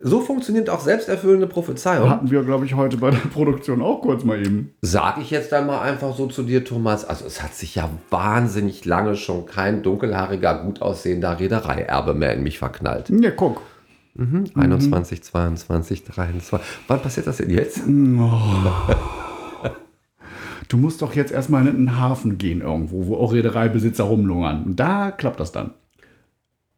so 0.02 0.20
funktioniert 0.20 0.70
auch 0.70 0.80
selbsterfüllende 0.80 1.46
Prophezeiung. 1.46 2.08
Hatten 2.08 2.30
wir, 2.30 2.42
glaube 2.42 2.64
ich, 2.64 2.74
heute 2.74 2.96
bei 2.96 3.10
der 3.10 3.18
Produktion 3.18 3.82
auch 3.82 4.00
kurz 4.00 4.24
mal 4.24 4.40
eben. 4.40 4.72
Sage 4.80 5.20
ich 5.20 5.30
jetzt 5.30 5.52
einmal 5.52 5.80
einfach 5.80 6.16
so 6.16 6.26
zu 6.26 6.42
dir, 6.42 6.64
Thomas. 6.64 7.04
Also 7.04 7.26
es 7.26 7.42
hat 7.42 7.54
sich 7.54 7.74
ja 7.74 7.90
wahnsinnig 8.08 8.86
lange 8.86 9.16
schon 9.16 9.44
kein 9.44 9.82
dunkelhaariger, 9.82 10.62
gut 10.64 10.80
aussehender 10.80 11.38
Reedereierbe 11.38 12.14
mehr 12.14 12.32
in 12.32 12.42
mich 12.42 12.58
verknallt. 12.58 13.10
Ja, 13.10 13.30
guck. 13.30 13.60
21, 14.54 15.22
22, 15.22 16.04
23. 16.04 16.66
Wann 16.88 17.00
passiert 17.00 17.26
das 17.26 17.36
denn 17.36 17.50
jetzt? 17.50 17.82
Du 20.68 20.76
musst 20.76 21.02
doch 21.02 21.14
jetzt 21.14 21.32
erstmal 21.32 21.66
in 21.66 21.76
einen 21.76 22.00
Hafen 22.00 22.38
gehen 22.38 22.60
irgendwo, 22.60 23.06
wo 23.06 23.16
auch 23.16 23.32
Reedereibesitzer 23.32 24.04
rumlungern. 24.04 24.64
Und 24.64 24.76
da 24.80 25.10
klappt 25.10 25.40
das 25.40 25.52
dann. 25.52 25.72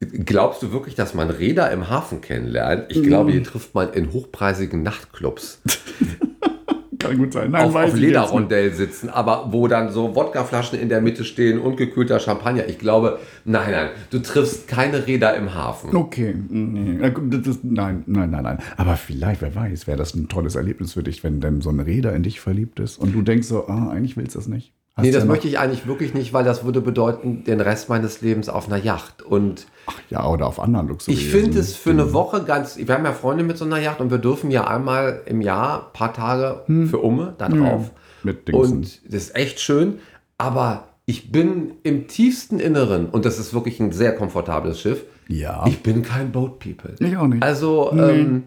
Glaubst 0.06 0.62
du 0.62 0.72
wirklich, 0.72 0.94
dass 0.94 1.14
man 1.14 1.30
Räder 1.30 1.70
im 1.70 1.88
Hafen 1.88 2.20
kennenlernt? 2.20 2.86
Ich 2.88 3.02
glaube, 3.02 3.32
die 3.32 3.42
trifft 3.42 3.74
man 3.74 3.92
in 3.92 4.12
hochpreisigen 4.12 4.82
Nachtclubs. 4.82 5.60
Kann 6.98 7.18
gut 7.18 7.32
sein. 7.32 7.50
Nein, 7.50 7.64
auf, 7.64 7.74
auf. 7.74 7.96
Lederrondell 7.96 8.72
sitzen, 8.72 9.08
aber 9.08 9.48
wo 9.50 9.66
dann 9.66 9.90
so 9.90 10.14
Wodkaflaschen 10.14 10.78
in 10.78 10.88
der 10.88 11.00
Mitte 11.00 11.24
stehen 11.24 11.58
und 11.58 11.76
gekühlter 11.76 12.20
Champagner. 12.20 12.68
Ich 12.68 12.78
glaube, 12.78 13.18
nein, 13.44 13.72
nein, 13.72 13.88
du 14.10 14.20
triffst 14.20 14.68
keine 14.68 15.06
Räder 15.06 15.34
im 15.34 15.52
Hafen. 15.52 15.94
Okay, 15.96 16.34
nee. 16.48 16.98
Das 17.00 17.58
nein, 17.62 18.04
nein, 18.06 18.30
nein, 18.30 18.42
nein. 18.44 18.58
Aber 18.76 18.96
vielleicht, 18.96 19.42
wer 19.42 19.54
weiß, 19.54 19.88
wäre 19.88 19.98
das 19.98 20.14
ein 20.14 20.28
tolles 20.28 20.54
Erlebnis 20.54 20.92
für 20.92 21.02
dich, 21.02 21.24
wenn 21.24 21.40
denn 21.40 21.60
so 21.60 21.70
ein 21.70 21.80
Räder 21.80 22.14
in 22.14 22.22
dich 22.22 22.40
verliebt 22.40 22.78
ist 22.78 22.98
und 22.98 23.12
du 23.14 23.22
denkst 23.22 23.48
so, 23.48 23.66
ah, 23.66 23.90
eigentlich 23.90 24.16
willst 24.16 24.36
du 24.36 24.38
das 24.38 24.46
nicht. 24.46 24.72
Hast 24.94 25.04
Nee, 25.06 25.10
das 25.10 25.24
möchte 25.24 25.48
ich 25.48 25.58
eigentlich 25.58 25.86
wirklich 25.86 26.12
nicht, 26.12 26.34
weil 26.34 26.44
das 26.44 26.64
würde 26.64 26.82
bedeuten, 26.82 27.44
den 27.44 27.60
Rest 27.60 27.88
meines 27.88 28.20
Lebens 28.20 28.50
auf 28.50 28.66
einer 28.66 28.76
Yacht. 28.76 29.22
Und 29.22 29.66
Ja, 30.10 30.26
oder 30.26 30.46
auf 30.46 30.60
anderen 30.60 30.88
luxuriösen. 30.88 31.24
ich 31.26 31.32
finde 31.32 31.58
es 31.60 31.74
für 31.74 31.90
eine 31.90 32.12
Woche 32.12 32.42
ganz. 32.44 32.76
Wir 32.76 32.94
haben 32.94 33.04
ja 33.06 33.12
Freunde 33.12 33.42
mit 33.42 33.56
so 33.56 33.64
einer 33.64 33.78
Yacht 33.78 34.00
und 34.02 34.10
wir 34.10 34.18
dürfen 34.18 34.50
ja 34.50 34.66
einmal 34.66 35.22
im 35.24 35.40
Jahr 35.40 35.86
ein 35.86 35.92
paar 35.94 36.12
Tage 36.12 36.62
für 36.90 36.98
Umme 36.98 37.34
da 37.38 37.48
drauf. 37.48 37.90
Mit 38.22 38.46
Dingsen. 38.48 38.76
Und 38.78 39.00
das 39.06 39.14
ist 39.22 39.36
echt 39.36 39.60
schön. 39.60 39.98
Aber 40.36 40.88
ich 41.06 41.32
bin 41.32 41.72
im 41.84 42.06
tiefsten 42.06 42.60
Inneren, 42.60 43.06
und 43.06 43.24
das 43.24 43.38
ist 43.38 43.54
wirklich 43.54 43.80
ein 43.80 43.92
sehr 43.92 44.14
komfortables 44.14 44.78
Schiff, 44.80 45.04
Ja. 45.26 45.64
ich 45.66 45.82
bin 45.82 46.02
kein 46.02 46.30
Boat 46.32 46.58
People. 46.60 46.94
Ich 47.00 47.16
auch 47.16 47.26
nicht. 47.26 47.42
Also, 47.42 47.90
ähm, 47.92 48.44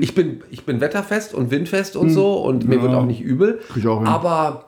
Ich, 0.00 0.14
bin, 0.14 0.42
ich 0.50 0.64
bin 0.66 0.80
wetterfest 0.80 1.32
und 1.34 1.50
windfest 1.50 1.96
und 1.96 2.10
so 2.10 2.34
und 2.42 2.66
mir 2.66 2.76
Ja. 2.76 2.82
wird 2.82 2.94
auch 2.94 3.06
nicht 3.06 3.20
übel. 3.20 3.60
Ich 3.76 3.86
auch 3.86 3.98
hin. 3.98 4.06
Aber 4.08 4.66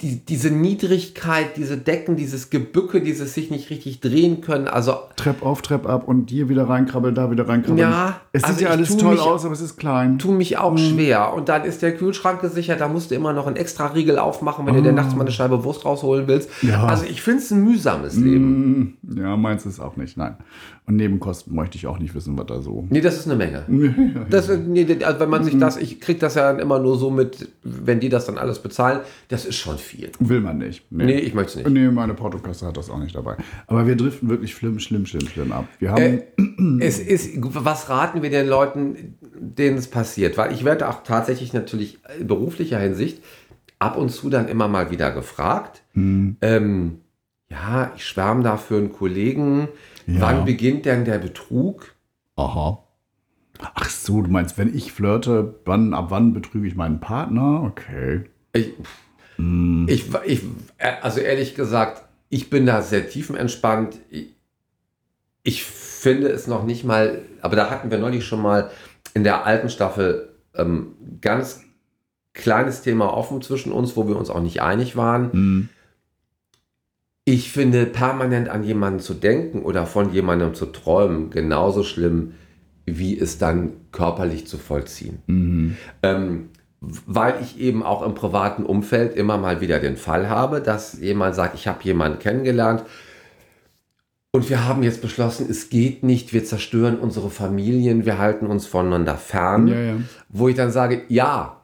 die, 0.00 0.24
diese 0.24 0.50
Niedrigkeit, 0.50 1.56
diese 1.56 1.76
Decken, 1.78 2.16
dieses 2.16 2.50
Gebücke, 2.50 3.00
dieses 3.00 3.32
sich 3.32 3.50
nicht 3.52 3.70
richtig 3.70 4.00
drehen 4.00 4.40
können. 4.40 4.66
Also 4.66 4.96
Trepp 5.14 5.42
auf, 5.46 5.62
Trepp 5.62 5.86
ab 5.88 6.08
und 6.08 6.30
hier 6.30 6.48
wieder 6.48 6.68
reinkrabbeln, 6.68 7.14
da 7.14 7.30
wieder 7.30 7.46
reinkrabbeln. 7.48 7.78
Ja, 7.78 8.20
es 8.32 8.42
sieht 8.42 8.50
also 8.50 8.64
ja 8.64 8.70
alles 8.70 8.88
tu 8.88 8.96
toll 8.96 9.12
mich- 9.12 9.20
aus, 9.20 9.44
aber 9.44 9.54
es 9.54 9.60
ist 9.60 9.76
klein. 9.76 10.18
tun 10.18 10.36
mich 10.36 10.58
auch 10.58 10.76
schwer. 10.76 11.32
Und 11.32 11.48
dann 11.48 11.64
ist 11.64 11.80
der 11.80 11.94
Kühlschrank 11.96 12.40
gesichert, 12.40 12.80
da 12.80 12.88
musst 12.88 13.12
du 13.12 13.14
immer 13.14 13.32
noch 13.32 13.46
einen 13.46 13.54
extra 13.56 13.86
Riegel 13.86 14.18
aufmachen, 14.18 14.66
wenn 14.66 14.74
du 14.74 14.82
dir 14.82 14.92
nachts 14.92 15.14
mal 15.14 15.20
eine 15.22 15.30
Scheibe 15.30 15.62
Wurst 15.62 15.84
rausholen 15.84 16.26
willst. 16.26 16.50
Ja. 16.62 16.84
Also 16.86 17.04
ich 17.04 17.22
finde 17.22 17.38
es 17.42 17.50
ein 17.52 17.62
mühsames 17.62 18.16
Leben. 18.16 18.96
Mm, 19.00 19.18
Ja, 19.20 19.36
meins 19.36 19.64
ist 19.64 19.78
auch 19.78 19.96
nicht, 19.96 20.16
nein. 20.16 20.36
Und 20.86 20.96
Nebenkosten 20.96 21.54
möchte 21.54 21.78
ich 21.78 21.86
auch 21.86 21.98
nicht 21.98 22.14
wissen, 22.14 22.36
was 22.36 22.44
da 22.46 22.60
so. 22.60 22.86
Nee, 22.90 23.00
das 23.00 23.16
ist 23.16 23.26
eine 23.26 23.36
Menge. 23.36 23.64
Das, 24.28 24.48
nee, 24.48 24.86
also 25.02 25.20
wenn 25.20 25.30
man 25.30 25.44
sich 25.44 25.58
das, 25.58 25.76
ich 25.76 26.00
krieg 26.00 26.18
das 26.20 26.34
ja 26.34 26.52
dann 26.52 26.58
immer 26.58 26.78
nur 26.78 26.98
so 26.98 27.10
mit, 27.10 27.48
wenn 27.62 28.00
die 28.00 28.08
das 28.10 28.26
dann 28.26 28.36
alles 28.36 28.58
bezahlen, 28.58 29.00
das 29.28 29.46
ist 29.46 29.56
schon 29.56 29.78
viel. 29.78 30.10
Will 30.18 30.40
man 30.40 30.58
nicht. 30.58 30.84
Nee, 30.90 31.18
ich 31.18 31.32
möchte 31.34 31.60
es 31.60 31.64
nicht. 31.64 31.70
Nee, 31.70 31.88
meine 31.88 32.14
Portokasse 32.14 32.66
hat 32.66 32.76
das 32.76 32.90
auch 32.90 32.98
nicht 32.98 33.14
dabei. 33.14 33.36
Aber 33.66 33.86
wir 33.86 33.96
driften 33.96 34.28
wirklich 34.28 34.54
schlimm, 34.54 34.78
schlimm, 34.78 35.06
schlimm, 35.06 35.26
schlimm 35.26 35.52
ab. 35.52 35.66
Wir 35.78 35.92
haben. 35.92 36.02
Äh, 36.02 36.22
es 36.80 36.98
ist, 36.98 37.30
was 37.38 37.88
raten 37.88 38.22
wir 38.22 38.30
den 38.30 38.46
Leuten, 38.46 39.16
denen 39.38 39.78
es 39.78 39.88
passiert? 39.88 40.36
Weil 40.36 40.52
ich 40.52 40.64
werde 40.64 40.88
auch 40.88 41.02
tatsächlich 41.02 41.52
natürlich 41.54 41.98
in 42.18 42.26
beruflicher 42.26 42.78
Hinsicht 42.78 43.22
ab 43.78 43.96
und 43.96 44.10
zu 44.10 44.28
dann 44.28 44.48
immer 44.48 44.68
mal 44.68 44.90
wieder 44.90 45.10
gefragt. 45.12 45.82
Ähm, 45.94 46.98
ja, 47.50 47.92
ich 47.96 48.04
schwärme 48.04 48.42
da 48.42 48.56
für 48.56 48.76
einen 48.76 48.92
Kollegen. 48.92 49.68
Ja. 50.06 50.20
Wann 50.20 50.44
beginnt 50.44 50.84
denn 50.86 51.04
der 51.04 51.18
Betrug? 51.18 51.94
aha. 52.36 52.80
Ach 53.60 53.88
so, 53.88 54.20
du 54.20 54.30
meinst, 54.30 54.58
wenn 54.58 54.74
ich 54.74 54.92
flirte, 54.92 55.54
wann, 55.64 55.94
ab 55.94 56.06
wann 56.08 56.34
betrüge 56.34 56.66
ich 56.66 56.74
meinen 56.74 57.00
Partner? 57.00 57.62
Okay. 57.62 58.24
Ich, 58.52 58.72
ich, 59.86 60.04
ich, 60.26 60.42
also 61.02 61.20
ehrlich 61.20 61.54
gesagt, 61.54 62.02
ich 62.28 62.50
bin 62.50 62.66
da 62.66 62.82
sehr 62.82 63.08
tiefenentspannt. 63.08 64.00
Ich, 64.10 64.34
ich 65.44 65.64
finde 65.64 66.28
es 66.28 66.46
noch 66.46 66.64
nicht 66.64 66.84
mal, 66.84 67.22
aber 67.40 67.56
da 67.56 67.70
hatten 67.70 67.90
wir 67.90 67.98
neulich 67.98 68.26
schon 68.26 68.42
mal 68.42 68.70
in 69.14 69.24
der 69.24 69.46
alten 69.46 69.68
Staffel 69.68 70.34
ähm, 70.54 70.94
ganz 71.20 71.62
kleines 72.32 72.82
Thema 72.82 73.14
offen 73.14 73.40
zwischen 73.40 73.72
uns, 73.72 73.96
wo 73.96 74.08
wir 74.08 74.16
uns 74.16 74.30
auch 74.30 74.40
nicht 74.40 74.60
einig 74.62 74.96
waren. 74.96 75.32
Hm. 75.32 75.68
Ich 77.26 77.52
finde 77.52 77.86
permanent 77.86 78.48
an 78.48 78.64
jemanden 78.64 79.00
zu 79.00 79.14
denken 79.14 79.62
oder 79.62 79.86
von 79.86 80.12
jemandem 80.12 80.54
zu 80.54 80.66
träumen 80.66 81.30
genauso 81.30 81.82
schlimm, 81.82 82.34
wie 82.84 83.18
es 83.18 83.38
dann 83.38 83.72
körperlich 83.92 84.46
zu 84.46 84.58
vollziehen. 84.58 85.22
Mhm. 85.26 85.76
Ähm, 86.02 86.48
weil 86.80 87.36
ich 87.40 87.58
eben 87.58 87.82
auch 87.82 88.02
im 88.02 88.14
privaten 88.14 88.64
Umfeld 88.66 89.16
immer 89.16 89.38
mal 89.38 89.62
wieder 89.62 89.80
den 89.80 89.96
Fall 89.96 90.28
habe, 90.28 90.60
dass 90.60 91.00
jemand 91.00 91.34
sagt, 91.34 91.54
ich 91.54 91.66
habe 91.66 91.82
jemanden 91.82 92.18
kennengelernt 92.18 92.84
und 94.32 94.50
wir 94.50 94.66
haben 94.66 94.82
jetzt 94.82 95.00
beschlossen, 95.00 95.46
es 95.48 95.70
geht 95.70 96.02
nicht, 96.02 96.34
wir 96.34 96.44
zerstören 96.44 96.98
unsere 96.98 97.30
Familien, 97.30 98.04
wir 98.04 98.18
halten 98.18 98.46
uns 98.48 98.66
voneinander 98.66 99.16
fern. 99.16 99.68
Ja, 99.68 99.80
ja. 99.80 99.94
Wo 100.28 100.48
ich 100.48 100.56
dann 100.56 100.72
sage, 100.72 101.02
ja, 101.08 101.62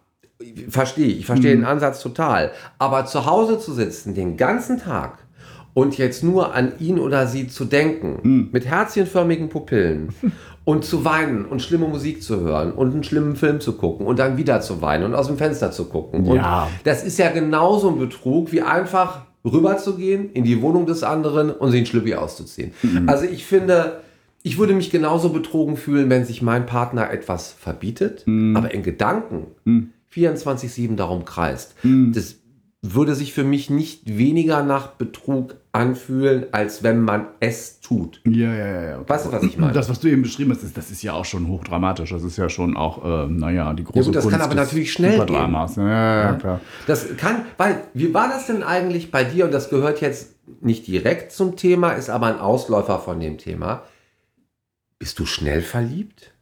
verstehe 0.68 1.08
ich, 1.08 1.26
verstehe 1.26 1.54
Mhm. 1.54 1.60
den 1.60 1.64
Ansatz 1.66 2.00
total. 2.00 2.52
Aber 2.78 3.04
zu 3.04 3.26
Hause 3.26 3.58
zu 3.58 3.74
sitzen 3.74 4.14
den 4.14 4.38
ganzen 4.38 4.78
Tag 4.78 5.18
und 5.74 5.98
jetzt 5.98 6.22
nur 6.24 6.54
an 6.54 6.72
ihn 6.80 6.98
oder 6.98 7.26
sie 7.26 7.48
zu 7.48 7.64
denken, 7.64 8.18
Mhm. 8.22 8.48
mit 8.52 8.66
herzchenförmigen 8.66 9.48
Pupillen 9.48 10.08
und 10.64 10.84
zu 10.84 11.04
weinen 11.04 11.44
und 11.46 11.62
schlimme 11.62 11.86
Musik 11.88 12.22
zu 12.22 12.40
hören 12.40 12.72
und 12.72 12.92
einen 12.92 13.04
schlimmen 13.04 13.36
Film 13.36 13.60
zu 13.60 13.72
gucken 13.74 14.06
und 14.06 14.18
dann 14.18 14.36
wieder 14.36 14.60
zu 14.60 14.82
weinen 14.82 15.04
und 15.04 15.14
aus 15.14 15.26
dem 15.28 15.36
Fenster 15.38 15.70
zu 15.72 15.84
gucken. 15.86 16.24
Ja. 16.26 16.64
Und 16.64 16.70
das 16.84 17.02
ist 17.04 17.18
ja 17.18 17.30
genauso 17.30 17.88
ein 17.90 17.98
Betrug, 17.98 18.52
wie 18.52 18.62
einfach 18.62 19.22
rüberzugehen 19.44 20.30
in 20.32 20.44
die 20.44 20.60
Wohnung 20.60 20.86
des 20.86 21.02
anderen 21.02 21.50
und 21.50 21.70
sich 21.70 21.78
einen 21.78 21.86
Schlüppi 21.86 22.14
auszuziehen. 22.14 22.72
Mhm. 22.82 23.08
Also 23.08 23.24
ich 23.24 23.46
finde, 23.46 24.00
ich 24.42 24.58
würde 24.58 24.74
mich 24.74 24.90
genauso 24.90 25.30
betrogen 25.30 25.76
fühlen, 25.76 26.10
wenn 26.10 26.24
sich 26.24 26.42
mein 26.42 26.66
Partner 26.66 27.10
etwas 27.10 27.52
verbietet, 27.52 28.24
Mhm. 28.26 28.56
aber 28.56 28.72
in 28.74 28.82
Gedanken 28.82 29.46
24-7 30.14 30.96
darum 30.96 31.24
kreist. 31.24 31.74
Mhm. 31.82 32.12
Das 32.14 32.36
würde 32.82 33.14
sich 33.14 33.34
für 33.34 33.44
mich 33.44 33.68
nicht 33.68 34.16
weniger 34.16 34.62
nach 34.62 34.88
Betrug 34.92 35.56
anfühlen, 35.72 36.46
als 36.52 36.82
wenn 36.82 37.02
man 37.02 37.26
es 37.38 37.80
tut. 37.80 38.22
Ja, 38.24 38.54
ja, 38.54 38.82
ja. 38.82 38.98
Okay. 39.00 39.08
Weißt 39.08 39.26
du, 39.26 39.32
was 39.32 39.42
ich 39.42 39.58
meine? 39.58 39.72
Das, 39.72 39.90
was 39.90 40.00
du 40.00 40.08
eben 40.08 40.22
beschrieben 40.22 40.50
hast, 40.52 40.62
ist, 40.62 40.76
das 40.76 40.90
ist 40.90 41.02
ja 41.02 41.12
auch 41.12 41.26
schon 41.26 41.46
hochdramatisch. 41.46 42.10
Das 42.10 42.22
ist 42.22 42.38
ja 42.38 42.48
schon 42.48 42.76
auch, 42.76 43.04
äh, 43.04 43.26
naja, 43.28 43.74
die 43.74 43.84
große 43.84 43.98
Ja 43.98 44.04
gut, 44.04 44.16
das 44.16 44.24
kann 44.24 44.32
Kunst 44.32 44.44
aber 44.46 44.54
des 44.54 44.64
natürlich 44.64 44.92
schnell 44.92 45.12
Superdramas. 45.12 45.76
Ja, 45.76 45.88
ja, 45.88 46.22
ja, 46.22 46.32
klar. 46.34 46.60
Das 46.86 47.16
kann, 47.18 47.44
weil, 47.58 47.82
wie 47.92 48.14
war 48.14 48.28
das 48.28 48.46
denn 48.46 48.62
eigentlich 48.62 49.10
bei 49.10 49.24
dir? 49.24 49.44
Und 49.44 49.52
das 49.52 49.68
gehört 49.68 50.00
jetzt 50.00 50.34
nicht 50.62 50.86
direkt 50.86 51.32
zum 51.32 51.56
Thema, 51.56 51.92
ist 51.92 52.08
aber 52.08 52.28
ein 52.28 52.38
Ausläufer 52.38 52.98
von 52.98 53.20
dem 53.20 53.36
Thema. 53.36 53.82
Bist 54.98 55.18
du 55.18 55.26
schnell 55.26 55.60
verliebt? 55.60 56.32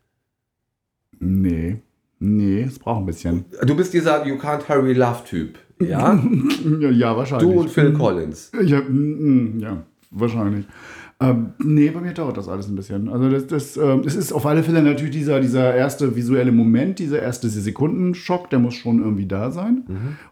Nee, 1.19 1.81
nee, 2.21 2.63
es 2.63 2.79
braucht 2.79 3.03
ein 3.03 3.07
bisschen. 3.07 3.45
Du 3.63 3.77
bist 3.77 3.93
dieser 3.93 4.25
You 4.25 4.37
Can't 4.37 4.69
Hurry 4.69 4.93
Love 4.93 5.25
Typ. 5.25 5.59
Ja? 5.81 6.23
Ja, 6.81 6.91
ja 6.91 7.17
wahrscheinlich. 7.17 7.51
Du 7.51 7.61
und 7.61 7.71
Phil 7.71 7.93
Collins. 7.93 8.53
Ja, 8.65 8.83
ja 9.59 9.83
wahrscheinlich. 10.11 10.67
Ähm, 11.21 11.55
nee, 11.59 11.91
bei 11.91 12.01
mir 12.01 12.13
dauert 12.13 12.37
das 12.37 12.49
alles 12.49 12.69
ein 12.69 12.77
bisschen. 12.77 13.09
Also 13.09 13.29
das, 13.29 13.49
das, 13.49 13.77
ähm, 13.77 14.03
es 14.07 14.15
ist 14.15 14.33
auf 14.33 14.47
alle 14.47 14.63
Fälle 14.63 14.83
natürlich 14.83 15.11
dieser, 15.11 15.41
dieser 15.41 15.75
erste 15.75 16.15
visuelle 16.15 16.53
Moment, 16.53 17.01
dieser 17.01 17.21
erste 17.21 17.49
Sekundenschock, 17.49 18.49
der 18.51 18.61
muss 18.61 18.75
schon 18.75 19.01
irgendwie 19.01 19.27
da 19.27 19.51
sein. 19.51 19.83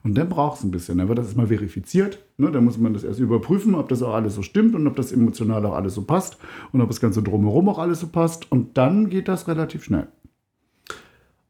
Und 0.04 0.16
dann 0.16 0.28
braucht 0.28 0.58
es 0.58 0.64
ein 0.64 0.70
bisschen. 0.70 0.98
Dann 0.98 1.08
wird 1.08 1.18
das 1.18 1.26
erstmal 1.26 1.48
verifiziert. 1.48 2.20
Ne? 2.38 2.52
Dann 2.52 2.64
muss 2.64 2.78
man 2.78 2.94
das 2.94 3.02
erst 3.02 3.18
überprüfen, 3.18 3.74
ob 3.74 3.88
das 3.88 4.00
auch 4.02 4.14
alles 4.14 4.36
so 4.36 4.42
stimmt 4.42 4.76
und 4.76 4.86
ob 4.86 4.94
das 4.94 5.10
emotional 5.10 5.66
auch 5.66 5.74
alles 5.74 5.94
so 5.94 6.02
passt 6.02 6.38
und 6.70 6.80
ob 6.80 6.88
das 6.88 7.00
Ganze 7.00 7.20
drumherum 7.20 7.68
auch 7.68 7.80
alles 7.80 7.98
so 7.98 8.06
passt. 8.06 8.50
Und 8.52 8.78
dann 8.78 9.10
geht 9.10 9.26
das 9.26 9.48
relativ 9.48 9.82
schnell. 9.82 10.06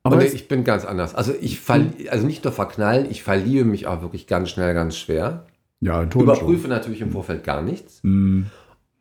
Aber 0.07 0.17
Und 0.17 0.23
ich 0.35 0.47
bin 0.47 0.63
ganz 0.63 0.85
anders. 0.85 1.15
Also 1.15 1.35
ich 1.41 1.59
verli 1.61 2.09
also 2.09 2.27
nicht 2.27 2.45
nur 2.45 2.53
verknallen, 2.53 3.07
ich 3.11 3.23
verliebe 3.25 3.65
mich 3.65 3.87
auch 3.87 4.03
wirklich 4.03 4.27
ganz 4.27 4.51
schnell, 4.51 4.73
ganz 4.73 4.97
schwer. 4.97 5.47
ja, 5.81 6.05
Ton 6.07 6.23
Überprüfe 6.23 6.69
natürlich 6.69 7.01
im 7.01 7.11
Vorfeld 7.11 7.43
gar 7.43 7.61
nichts. 7.61 7.99
schon. 8.03 8.47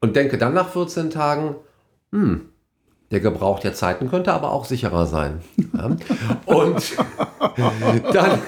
Und 0.02 0.16
denke 0.16 0.38
dann 0.38 0.54
nach 0.54 0.70
14 0.70 1.10
Tagen, 1.12 1.56
hm, 2.12 2.42
der 3.12 3.20
Gebrauch 3.20 3.60
der 3.60 3.74
Zeiten 3.74 4.10
könnte 4.10 4.34
aber 4.34 4.52
auch 4.52 4.66
sicherer 4.66 5.06
sein. 5.06 5.42
Ja? 5.74 5.96
Und 6.46 6.94
dann, 8.14 8.40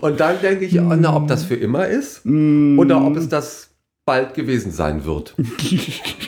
und 0.00 0.20
dann 0.20 0.40
denke 0.40 0.64
ich, 0.64 0.74
na, 0.74 1.16
ob 1.16 1.26
das 1.28 1.44
für 1.44 1.56
immer 1.56 1.86
ist 1.88 2.24
oder 2.24 3.04
ob 3.04 3.16
es 3.16 3.28
das 3.28 3.70
bald 4.04 4.34
gewesen 4.34 4.70
sein 4.72 5.04
wird. 5.04 5.34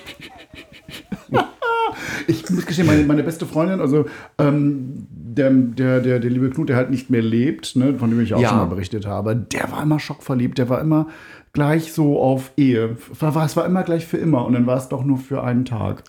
Ich 2.30 2.48
muss 2.50 2.64
gestehen, 2.66 2.86
meine, 2.86 3.02
meine 3.04 3.22
beste 3.22 3.44
Freundin, 3.46 3.80
also 3.80 4.06
ähm, 4.38 5.06
der, 5.10 5.50
der, 5.50 6.00
der, 6.00 6.18
der 6.20 6.30
liebe 6.30 6.50
Knut, 6.50 6.68
der 6.68 6.76
halt 6.76 6.90
nicht 6.90 7.10
mehr 7.10 7.22
lebt, 7.22 7.76
ne, 7.76 7.94
von 7.98 8.10
dem 8.10 8.20
ich 8.20 8.34
auch 8.34 8.40
Ja. 8.40 8.50
schon 8.50 8.58
mal 8.58 8.64
berichtet 8.66 9.06
habe, 9.06 9.34
der 9.36 9.70
war 9.72 9.82
immer 9.82 9.98
schockverliebt, 9.98 10.58
der 10.58 10.68
war 10.68 10.80
immer 10.80 11.08
gleich 11.52 11.92
so 11.92 12.20
auf 12.20 12.52
Ehe. 12.56 12.96
Es 13.12 13.56
war 13.56 13.66
immer 13.66 13.82
gleich 13.82 14.06
für 14.06 14.16
immer 14.16 14.44
und 14.46 14.52
dann 14.52 14.66
war 14.66 14.76
es 14.76 14.88
doch 14.88 15.04
nur 15.04 15.18
für 15.18 15.42
einen 15.42 15.64
Tag. 15.64 16.04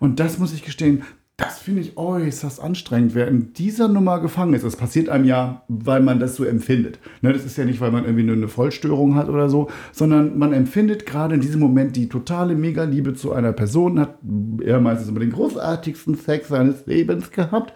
Und 0.00 0.20
das 0.20 0.38
muss 0.38 0.52
ich 0.52 0.62
gestehen, 0.64 1.02
das 1.42 1.58
finde 1.58 1.82
ich 1.82 1.96
äußerst 1.96 2.60
anstrengend, 2.60 3.14
wer 3.14 3.26
in 3.26 3.52
dieser 3.52 3.88
Nummer 3.88 4.20
gefangen 4.20 4.54
ist. 4.54 4.64
Das 4.64 4.76
passiert 4.76 5.08
einem 5.08 5.24
ja, 5.24 5.62
weil 5.68 6.00
man 6.00 6.20
das 6.20 6.36
so 6.36 6.44
empfindet. 6.44 6.98
Ne, 7.20 7.32
das 7.32 7.44
ist 7.44 7.56
ja 7.56 7.64
nicht, 7.64 7.80
weil 7.80 7.90
man 7.90 8.04
irgendwie 8.04 8.22
nur 8.22 8.36
eine 8.36 8.48
Vollstörung 8.48 9.16
hat 9.16 9.28
oder 9.28 9.48
so, 9.48 9.68
sondern 9.90 10.38
man 10.38 10.52
empfindet 10.52 11.04
gerade 11.04 11.34
in 11.34 11.40
diesem 11.40 11.60
Moment 11.60 11.96
die 11.96 12.08
totale 12.08 12.54
Mega-Liebe 12.54 13.14
zu 13.14 13.32
einer 13.32 13.52
Person, 13.52 13.98
hat 13.98 14.18
er 14.62 14.80
meistens 14.80 15.08
immer 15.08 15.20
den 15.20 15.32
großartigsten 15.32 16.14
Sex 16.14 16.48
seines 16.48 16.86
Lebens 16.86 17.30
gehabt, 17.30 17.72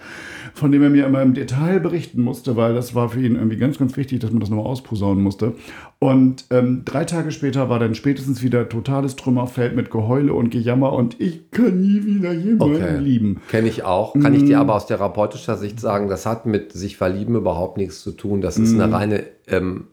von 0.56 0.72
dem 0.72 0.82
er 0.82 0.90
mir 0.90 1.06
immer 1.06 1.22
im 1.22 1.34
Detail 1.34 1.78
berichten 1.80 2.20
musste, 2.22 2.56
weil 2.56 2.74
das 2.74 2.94
war 2.94 3.08
für 3.10 3.20
ihn 3.20 3.36
irgendwie 3.36 3.56
ganz, 3.58 3.78
ganz 3.78 3.96
wichtig, 3.96 4.20
dass 4.20 4.30
man 4.30 4.40
das 4.40 4.48
nochmal 4.50 4.66
ausposaunen 4.66 5.22
musste. 5.22 5.52
Und 5.98 6.46
ähm, 6.50 6.82
drei 6.84 7.04
Tage 7.04 7.30
später 7.30 7.68
war 7.68 7.78
dann 7.78 7.94
spätestens 7.94 8.42
wieder 8.42 8.68
totales 8.68 9.16
Trümmerfeld 9.16 9.76
mit 9.76 9.90
Geheule 9.90 10.34
und 10.34 10.50
Gejammer 10.50 10.92
und 10.92 11.20
ich 11.20 11.50
kann 11.50 11.80
nie 11.80 12.04
wieder 12.04 12.32
jemanden 12.32 12.76
Okay. 12.76 12.98
lieben. 12.98 13.40
Kenne 13.48 13.68
ich 13.68 13.84
auch. 13.84 14.14
Kann 14.14 14.34
ich 14.34 14.44
dir 14.44 14.58
aber 14.58 14.74
aus 14.74 14.86
therapeutischer 14.86 15.56
Sicht 15.56 15.78
sagen, 15.78 16.08
das 16.08 16.26
hat 16.26 16.46
mit 16.46 16.72
sich 16.72 16.96
verlieben 16.96 17.34
überhaupt 17.36 17.76
nichts 17.76 18.00
zu 18.02 18.12
tun. 18.12 18.40
Das 18.40 18.58
ist 18.58 18.74
eine 18.74 18.92
reine 18.92 19.24
ähm, 19.46 19.88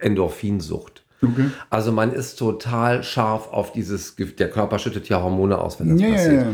Endorphinsucht. 0.00 1.04
Okay. 1.22 1.50
Also 1.68 1.92
man 1.92 2.12
ist 2.12 2.36
total 2.38 3.02
scharf 3.02 3.52
auf 3.52 3.72
dieses, 3.72 4.16
Ge- 4.16 4.32
der 4.32 4.48
Körper 4.50 4.78
schüttet 4.78 5.08
ja 5.08 5.22
Hormone 5.22 5.58
aus, 5.58 5.78
wenn 5.78 5.90
das 5.90 6.00
ja, 6.00 6.10
passiert. 6.10 6.46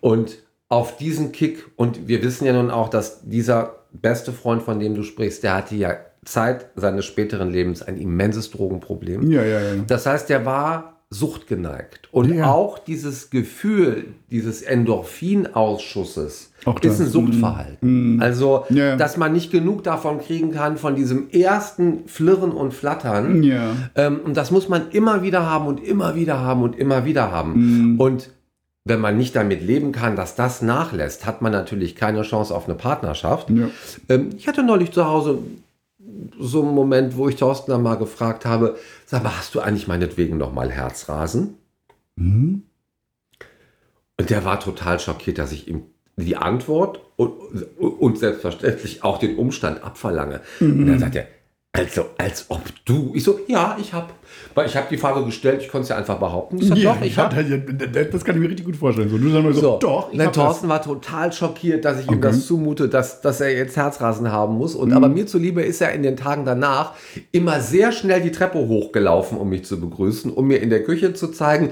Und 0.00 0.38
auf 0.70 0.96
diesen 0.96 1.32
Kick, 1.32 1.66
und 1.76 2.08
wir 2.08 2.22
wissen 2.22 2.46
ja 2.46 2.54
nun 2.54 2.70
auch, 2.70 2.88
dass 2.88 3.20
dieser 3.28 3.74
beste 3.92 4.32
Freund, 4.32 4.62
von 4.62 4.80
dem 4.80 4.94
du 4.94 5.02
sprichst, 5.02 5.42
der 5.42 5.54
hatte 5.56 5.74
ja 5.74 5.94
Zeit 6.24 6.66
seines 6.76 7.04
späteren 7.06 7.50
Lebens 7.50 7.82
ein 7.82 7.98
immenses 7.98 8.50
Drogenproblem. 8.50 9.30
Ja, 9.30 9.42
ja, 9.42 9.60
ja. 9.60 9.82
Das 9.86 10.06
heißt, 10.06 10.28
der 10.30 10.46
war 10.46 10.94
Sucht 11.12 11.48
geneigt. 11.48 12.08
Und 12.12 12.32
Ja. 12.32 12.52
auch 12.52 12.78
dieses 12.78 13.30
Gefühl 13.30 14.14
dieses 14.30 14.62
Endorphinausschusses 14.62 16.52
Auch 16.64 16.80
ist 16.80 17.00
ein 17.00 17.06
Suchtverhalten. 17.08 18.20
Also, 18.22 18.64
Ja. 18.70 18.94
dass 18.96 19.16
man 19.16 19.32
nicht 19.32 19.50
genug 19.50 19.82
davon 19.82 20.20
kriegen 20.20 20.52
kann, 20.52 20.76
von 20.76 20.94
diesem 20.94 21.28
ersten 21.30 22.06
Flirren 22.06 22.52
und 22.52 22.72
Flattern. 22.74 23.42
Ja. 23.42 23.72
Ähm, 23.96 24.20
und 24.24 24.36
das 24.36 24.50
muss 24.52 24.68
man 24.68 24.90
immer 24.92 25.22
wieder 25.22 25.46
haben 25.50 25.66
und 25.66 25.82
immer 25.82 26.14
wieder 26.14 26.38
haben 26.38 26.62
und 26.62 26.78
immer 26.78 27.04
wieder 27.04 27.32
haben. 27.32 27.96
Und 27.98 28.30
wenn 28.84 29.00
man 29.00 29.16
nicht 29.16 29.36
damit 29.36 29.62
leben 29.62 29.92
kann, 29.92 30.16
dass 30.16 30.36
das 30.36 30.62
nachlässt, 30.62 31.26
hat 31.26 31.42
man 31.42 31.52
natürlich 31.52 31.96
keine 31.96 32.22
Chance 32.22 32.54
auf 32.54 32.66
eine 32.66 32.76
Partnerschaft. 32.76 33.50
Ja. 33.50 33.68
Ähm, 34.08 34.30
ich 34.36 34.48
hatte 34.48 34.62
neulich 34.62 34.92
zu 34.92 35.04
Hause 35.04 35.38
so 36.38 36.62
einen 36.62 36.74
Moment, 36.74 37.16
wo 37.16 37.28
ich 37.28 37.36
Thorsten 37.36 37.70
dann 37.70 37.82
mal 37.82 37.96
gefragt 37.96 38.46
habe, 38.46 38.76
sag 39.06 39.22
mal, 39.22 39.36
hast 39.36 39.54
du 39.54 39.60
eigentlich 39.60 39.86
meinetwegen 39.86 40.38
noch 40.38 40.52
mal 40.52 40.70
Herzrasen? 40.70 41.56
Mhm. 42.16 42.62
Und 44.18 44.30
der 44.30 44.44
war 44.44 44.60
total 44.60 44.98
schockiert, 44.98 45.38
dass 45.38 45.52
ich 45.52 45.68
ihm 45.68 45.82
die 46.16 46.36
Antwort 46.36 47.00
und, 47.16 47.32
und 47.78 48.18
selbstverständlich 48.18 49.02
auch 49.02 49.18
den 49.18 49.36
Umstand 49.36 49.82
abverlange. 49.82 50.40
Und 50.60 50.86
dann 50.86 50.98
sagt 50.98 51.16
er, 51.16 51.26
also 51.72 52.06
als 52.18 52.46
ob 52.48 52.62
du. 52.84 53.12
Ich 53.14 53.22
so, 53.22 53.38
ja, 53.46 53.76
ich 53.80 53.92
habe. 53.92 54.08
Weil 54.54 54.66
ich 54.66 54.76
habe 54.76 54.86
die 54.90 54.96
Frage 54.96 55.24
gestellt, 55.24 55.62
ich 55.62 55.68
konnte 55.68 55.84
es 55.84 55.88
ja 55.90 55.96
einfach 55.96 56.18
behaupten. 56.18 56.58
Ich 56.58 56.66
so, 56.66 56.74
Ja, 56.74 56.94
doch, 56.94 57.02
ich 57.02 57.16
habe. 57.16 57.44
das, 57.92 58.10
das 58.10 58.24
kann 58.24 58.34
ich 58.34 58.40
mir 58.42 58.48
richtig 58.48 58.66
gut 58.66 58.74
vorstellen. 58.76 59.08
So, 59.08 59.18
du 59.18 59.30
sagst 59.30 59.44
mal 59.44 59.52
so, 59.54 59.60
So, 59.60 59.78
doch, 59.78 60.10
ich 60.10 60.18
Nein, 60.18 60.26
hab 60.26 60.34
das. 60.34 60.44
Thorsten 60.44 60.68
war 60.68 60.82
total 60.82 61.32
schockiert, 61.32 61.84
dass 61.84 62.00
ich 62.00 62.06
ihm 62.06 62.14
Okay. 62.14 62.20
das 62.22 62.46
zumute, 62.46 62.88
dass, 62.88 63.20
dass 63.20 63.40
er 63.40 63.52
jetzt 63.56 63.76
Herzrasen 63.76 64.32
haben 64.32 64.56
muss. 64.56 64.74
Und 64.74 64.88
Mhm. 64.90 64.96
aber 64.96 65.08
mir 65.08 65.26
zuliebe 65.26 65.62
ist 65.62 65.80
er 65.80 65.92
in 65.92 66.02
den 66.02 66.16
Tagen 66.16 66.44
danach 66.44 66.94
immer 67.30 67.60
sehr 67.60 67.92
schnell 67.92 68.20
die 68.20 68.32
Treppe 68.32 68.58
hochgelaufen, 68.58 69.38
um 69.38 69.48
mich 69.48 69.64
zu 69.64 69.80
begrüßen, 69.80 70.32
um 70.32 70.48
mir 70.48 70.60
in 70.60 70.70
der 70.70 70.82
Küche 70.82 71.14
zu 71.14 71.28
zeigen. 71.28 71.70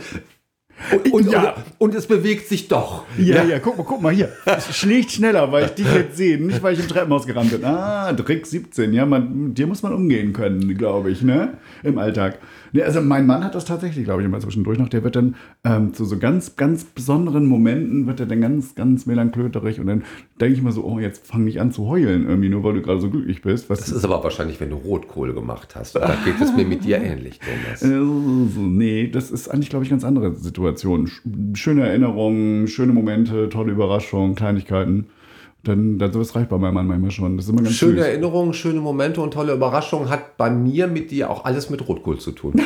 Und, 0.93 1.13
und, 1.13 1.33
Ja. 1.33 1.55
und, 1.55 1.65
und 1.79 1.95
es 1.95 2.07
bewegt 2.07 2.49
sich 2.49 2.69
doch. 2.69 3.05
Ja, 3.19 3.43
ja, 3.45 3.59
guck 3.59 3.77
mal, 3.77 3.85
guck 3.85 4.01
mal 4.01 4.13
hier. 4.13 4.31
Es 4.45 4.77
schlägt 4.77 5.11
schneller, 5.13 5.51
weil 5.53 5.67
ich 5.67 5.71
dich 5.73 5.93
jetzt 5.93 6.17
sehe, 6.17 6.39
nicht 6.43 6.63
weil 6.63 6.75
ich 6.75 6.81
im 6.81 6.89
Treppenhaus 6.89 7.27
gerannt 7.27 7.51
bin. 7.51 7.65
Ah, 7.65 8.13
Trick 8.13 8.47
17, 8.47 8.93
ja, 8.93 9.05
man, 9.05 9.49
mit 9.49 9.59
dir 9.59 9.67
muss 9.67 9.83
man 9.83 9.93
umgehen 9.93 10.33
können, 10.33 10.77
glaube 10.77 11.11
ich, 11.11 11.23
ne? 11.23 11.55
Im 11.83 11.99
Alltag. 11.99 12.39
Ne, 12.73 12.83
also 12.85 13.01
mein 13.01 13.27
Mann 13.27 13.45
hat 13.45 13.55
das 13.55 13.65
tatsächlich, 13.65 14.05
glaube 14.05 14.23
ich, 14.23 14.27
immer 14.27 14.41
zwischendurch 14.41 14.79
noch. 14.79 14.89
Der 14.89 15.05
wird 15.05 15.17
dann 15.17 15.35
ähm, 15.65 15.95
zu 15.95 16.05
so 16.05 16.19
ganz, 16.19 16.57
ganz 16.57 16.85
besonderen 16.85 17.47
Momenten 17.47 18.07
wird 18.07 18.21
er 18.21 18.27
dann 18.27 18.41
ganz, 18.41 18.75
ganz 18.75 19.07
melanklöterig 19.07 19.81
und 19.81 19.87
dann 19.87 20.05
denke 20.41 20.55
ich 20.55 20.63
mal 20.63 20.73
so, 20.73 20.85
oh, 20.85 20.99
jetzt 20.99 21.27
fang 21.27 21.45
nicht 21.45 21.61
an 21.61 21.73
zu 21.73 21.87
heulen 21.89 22.27
irgendwie, 22.29 22.49
nur 22.49 22.65
weil 22.65 22.75
du 22.75 22.83
gerade 22.83 23.01
so 23.01 23.11
glücklich 23.11 23.43
bist. 23.43 23.71
Was 23.71 23.81
Das 23.81 23.91
ist 23.91 24.05
aber 24.05 24.23
wahrscheinlich, 24.23 24.61
wenn 24.61 24.71
du 24.71 24.77
Rotkohl 24.77 25.33
gemacht 25.35 25.75
hast. 25.77 25.95
Da 25.97 26.17
geht 26.25 26.41
es 26.41 26.55
mir 26.55 26.65
mit 26.65 26.85
dir 26.85 26.99
ähnlich, 27.03 27.39
Thomas. 27.41 27.83
Äh, 27.89 28.61
nee, 28.61 29.09
das 29.09 29.31
ist 29.31 29.49
eigentlich, 29.49 29.71
glaube 29.71 29.85
ich, 29.85 29.91
ganz 29.91 30.05
andere 30.05 30.35
Situation. 30.35 31.07
Sch- 31.07 31.57
Schöne 31.57 31.87
Erinnerungen, 31.89 32.67
schöne 32.69 32.93
Momente, 32.93 33.49
tolle 33.49 33.73
Überraschungen, 33.73 34.35
Kleinigkeiten. 34.35 35.07
Dann, 35.69 35.99
dann 35.99 36.11
sowas 36.11 36.35
reicht 36.35 36.49
bei 36.49 36.57
meinem 36.57 36.73
Mann 36.73 36.87
manchmal 36.87 37.11
schon. 37.11 37.37
Das 37.37 37.45
ist 37.45 37.51
immer 37.53 37.61
ganz 37.61 37.75
Schöne 37.75 37.99
süß. 37.99 38.07
Erinnerungen, 38.07 38.55
schöne 38.55 38.81
Momente 38.81 39.21
und 39.21 39.35
tolle 39.35 39.53
Überraschungen 39.53 40.09
hat 40.09 40.39
bei 40.39 40.49
mir 40.49 40.87
mit 40.87 41.11
dir 41.11 41.29
auch 41.29 41.45
alles 41.45 41.69
mit 41.69 41.87
Rotkohl 41.87 42.19
zu 42.19 42.33
tun. 42.33 42.55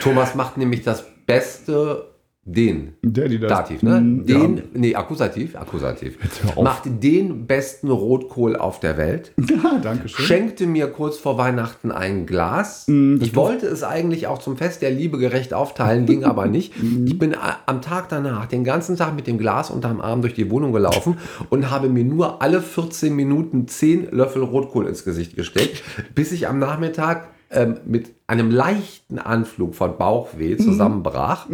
Thomas 0.00 0.36
macht 0.36 0.58
nämlich 0.58 0.82
das 0.82 1.04
beste 1.26 2.11
den. 2.44 2.94
Daddy 3.02 3.38
das. 3.38 3.48
Dativ, 3.48 3.82
ne? 3.84 4.00
Den, 4.24 4.56
Ja. 4.56 4.62
nee, 4.74 4.94
Akkusativ, 4.96 5.54
Akkusativ. 5.54 6.18
Macht 6.60 6.82
den 6.86 7.46
besten 7.46 7.88
Rotkohl 7.88 8.56
auf 8.56 8.80
der 8.80 8.96
Welt. 8.96 9.32
Ja, 9.62 9.78
danke 9.80 10.08
schön. 10.08 10.24
Schenkte 10.26 10.66
mir 10.66 10.88
kurz 10.88 11.18
vor 11.18 11.38
Weihnachten 11.38 11.92
ein 11.92 12.26
Glas. 12.26 12.86
Mm, 12.88 13.18
ich 13.20 13.36
wollte 13.36 13.66
es 13.66 13.84
eigentlich 13.84 14.26
auch 14.26 14.38
zum 14.38 14.56
Fest 14.56 14.82
der 14.82 14.90
Liebe 14.90 15.18
gerecht 15.18 15.54
aufteilen, 15.54 16.06
ging 16.06 16.24
aber 16.24 16.46
nicht. 16.46 16.72
Mm. 16.82 17.06
Ich 17.06 17.18
bin 17.18 17.36
am 17.66 17.80
Tag 17.82 18.08
danach 18.08 18.46
den 18.46 18.64
ganzen 18.64 18.96
Tag 18.96 19.14
mit 19.14 19.26
dem 19.26 19.38
Glas 19.38 19.70
unterm 19.70 20.00
Arm 20.00 20.20
durch 20.22 20.34
die 20.34 20.50
Wohnung 20.50 20.72
gelaufen 20.72 21.18
und 21.50 21.70
habe 21.70 21.88
mir 21.88 22.02
nur 22.02 22.42
alle 22.42 22.60
14 22.60 23.14
Minuten 23.14 23.68
10 23.68 24.08
Löffel 24.10 24.42
Rotkohl 24.42 24.86
ins 24.86 25.04
Gesicht 25.04 25.36
gesteckt, 25.36 25.82
bis 26.14 26.32
ich 26.32 26.48
am 26.48 26.58
Nachmittag 26.58 27.28
ähm, 27.52 27.78
mit 27.86 28.10
einem 28.26 28.50
leichten 28.50 29.18
Anflug 29.18 29.74
von 29.74 29.96
Bauchweh 29.98 30.56
zusammenbrach. 30.56 31.46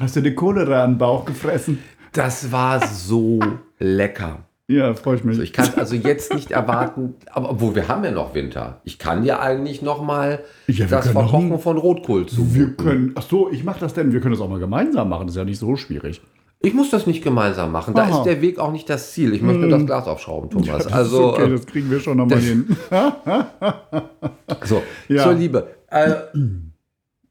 Hast 0.00 0.16
du 0.16 0.20
die 0.20 0.34
Cholera 0.34 0.84
an 0.84 0.92
den 0.92 0.98
Bauch 0.98 1.24
gefressen? 1.24 1.78
Das 2.12 2.52
war 2.52 2.84
so 2.86 3.40
lecker. 3.78 4.40
Ja, 4.68 4.94
freue 4.94 5.16
ich 5.16 5.24
mich. 5.24 5.32
Also 5.32 5.42
ich 5.42 5.52
kann 5.52 5.68
also 5.76 5.96
jetzt 5.96 6.32
nicht 6.32 6.52
erwarten, 6.52 7.14
aber 7.32 7.50
obwohl 7.50 7.74
wir 7.74 7.88
haben 7.88 8.04
ja 8.04 8.12
noch 8.12 8.34
Winter. 8.36 8.80
Ich 8.84 9.00
kann 9.00 9.24
dir 9.24 9.40
eigentlich 9.40 9.82
noch 9.82 10.00
mal 10.00 10.40
Ja, 10.68 10.86
das 10.86 11.08
Verkochen 11.08 11.58
von 11.58 11.76
Rotkohl 11.76 12.26
zu. 12.26 12.54
wir 12.54 12.74
können, 12.76 13.12
ach 13.16 13.22
so, 13.22 13.50
ich 13.50 13.64
mache 13.64 13.80
das 13.80 13.94
denn. 13.94 14.12
Wir 14.12 14.20
können 14.20 14.34
das 14.34 14.40
auch 14.40 14.48
mal 14.48 14.60
gemeinsam 14.60 15.08
machen. 15.08 15.26
Das 15.26 15.34
ist 15.34 15.38
ja 15.38 15.44
nicht 15.44 15.58
so 15.58 15.74
schwierig. 15.74 16.20
Ich 16.62 16.74
muss 16.74 16.90
das 16.90 17.06
nicht 17.06 17.24
gemeinsam 17.24 17.72
machen. 17.72 17.94
Da 17.94 18.02
Aha. 18.02 18.18
ist 18.18 18.24
der 18.24 18.42
Weg 18.42 18.58
auch 18.58 18.70
nicht 18.70 18.88
das 18.90 19.12
Ziel. 19.12 19.32
Ich 19.32 19.40
möchte 19.40 19.60
nur 19.62 19.70
das 19.70 19.86
Glas 19.86 20.06
aufschrauben, 20.06 20.50
Thomas. 20.50 20.84
Das 20.84 20.92
also 20.92 21.30
ist 21.30 21.34
okay, 21.38 21.44
äh, 21.46 21.50
das 21.50 21.66
kriegen 21.66 21.90
wir 21.90 22.00
schon 22.00 22.18
nochmal 22.18 22.38
hin. 22.38 22.76
so 24.64 24.82
Ja. 25.08 25.22
zur 25.24 25.34
Liebe. 25.34 25.68
Äh, 25.88 26.12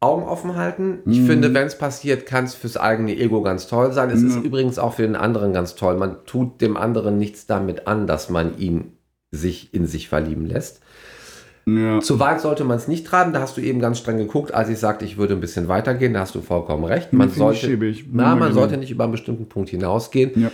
Augen 0.02 0.24
offen 0.24 0.56
halten. 0.56 1.00
Ich 1.06 1.20
Mhm. 1.20 1.26
finde, 1.28 1.54
wenn 1.54 1.68
es 1.68 1.78
passiert, 1.78 2.26
kann 2.26 2.46
es 2.46 2.56
fürs 2.56 2.78
eigene 2.78 3.16
Ego 3.18 3.42
ganz 3.42 3.68
toll 3.68 3.92
sein. 3.92 4.10
Es 4.10 4.24
ist 4.24 4.36
Ja. 4.38 4.42
übrigens 4.42 4.80
auch 4.80 4.94
für 4.94 5.02
den 5.04 5.16
anderen 5.18 5.54
ganz 5.54 5.76
toll. 5.76 5.96
Man 5.98 6.26
tut 6.26 6.62
dem 6.62 6.78
anderen 6.78 7.18
nichts 7.18 7.46
damit 7.46 7.86
an, 7.86 8.08
dass 8.08 8.30
man 8.30 8.58
ihn 8.58 8.94
sich 9.32 9.74
in 9.74 9.86
sich 9.86 10.08
verlieben 10.10 10.46
lässt. 10.48 10.82
Ja. 11.78 12.00
Zu 12.00 12.20
weit 12.20 12.42
sollte 12.42 12.64
man 12.64 12.78
es 12.78 12.88
nicht 12.88 13.06
treiben. 13.06 13.34
Da 13.34 13.42
hast 13.42 13.58
du 13.58 13.62
eben 13.62 13.80
ganz 13.80 14.00
streng 14.00 14.18
geguckt, 14.18 14.54
als 14.54 14.70
ich 14.70 14.80
sagte, 14.80 15.06
ich 15.06 15.18
würde 15.18 15.34
ein 15.34 15.40
bisschen 15.40 15.68
weitergehen. 15.68 16.14
Da 16.14 16.22
hast 16.22 16.36
du 16.36 16.42
vollkommen 16.42 16.84
recht. 16.84 17.14
Man 17.14 17.30
sollte, 17.30 17.78
na, 18.12 18.36
man 18.36 18.54
sollte 18.54 18.78
nicht 18.78 18.92
über 18.92 19.04
einen 19.04 19.12
bestimmten 19.12 19.48
Punkt 19.48 19.70
hinausgehen. 19.70 20.32
Ja. 20.36 20.52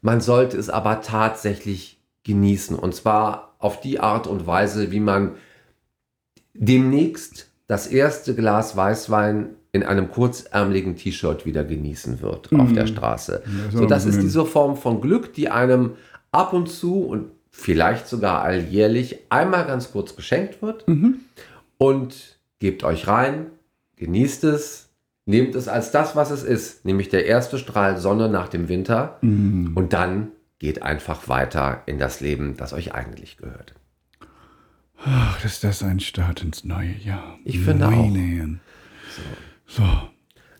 Man 0.00 0.20
sollte 0.20 0.56
es 0.56 0.70
aber 0.70 1.00
tatsächlich 1.00 2.00
genießen. 2.24 2.76
Und 2.76 2.94
zwar 2.94 3.54
auf 3.58 3.80
die 3.80 4.00
Art 4.00 4.26
und 4.26 4.46
Weise, 4.46 4.90
wie 4.90 5.00
man 5.00 5.32
demnächst 6.54 7.48
das 7.66 7.86
erste 7.86 8.34
Glas 8.34 8.76
Weißwein 8.76 9.50
in 9.72 9.82
einem 9.82 10.10
kurzärmeligen 10.10 10.96
T-Shirt 10.96 11.44
wieder 11.44 11.64
genießen 11.64 12.22
wird 12.22 12.50
auf 12.54 12.72
der 12.72 12.86
Straße. 12.86 13.42
ist 13.68 13.76
so, 13.76 13.86
das 13.86 14.06
ist 14.06 14.22
diese 14.22 14.44
Form 14.46 14.76
von 14.76 15.00
Glück, 15.00 15.34
die 15.34 15.50
einem 15.50 15.92
ab 16.32 16.52
und 16.52 16.68
zu 16.68 17.04
und 17.04 17.26
vielleicht 17.58 18.06
sogar 18.06 18.42
alljährlich 18.42 19.18
einmal 19.30 19.66
ganz 19.66 19.90
kurz 19.90 20.14
geschenkt 20.14 20.62
wird. 20.62 20.86
Und 21.76 22.38
gebt 22.60 22.84
euch 22.84 23.08
rein, 23.08 23.46
genießt 23.96 24.44
es, 24.44 24.90
nehmt 25.26 25.54
es 25.56 25.66
als 25.66 25.90
das, 25.90 26.14
was 26.14 26.30
es 26.30 26.44
ist, 26.44 26.84
nämlich 26.84 27.08
der 27.08 27.26
erste 27.26 27.58
Strahl 27.58 27.98
Sonne 27.98 28.28
nach 28.28 28.48
dem 28.48 28.68
Winter. 28.68 29.18
Mhm. 29.22 29.72
Und 29.74 29.92
dann 29.92 30.28
geht 30.60 30.82
einfach 30.82 31.28
weiter 31.28 31.82
in 31.86 31.98
das 31.98 32.20
Leben, 32.20 32.56
das 32.56 32.72
euch 32.72 32.94
eigentlich 32.94 33.36
gehört. 33.36 33.74
Ach, 35.04 35.44
ist 35.44 35.64
das 35.64 35.82
ein 35.82 36.00
Start 36.00 36.42
ins 36.42 36.64
neue 36.64 36.94
Jahr. 36.94 37.38
Ich 37.44 37.58
finde 37.60 37.86
auch. 37.86 37.90
Meine. 37.90 38.60
So. 39.66 39.82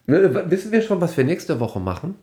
Ne, 0.07 0.51
Wissen 0.51 0.73
wir 0.73 0.83
schon, 0.83 1.01
was 1.01 1.17
wir 1.17 1.25
nächste 1.25 1.61
Woche 1.61 1.81
machen? 1.81 2.17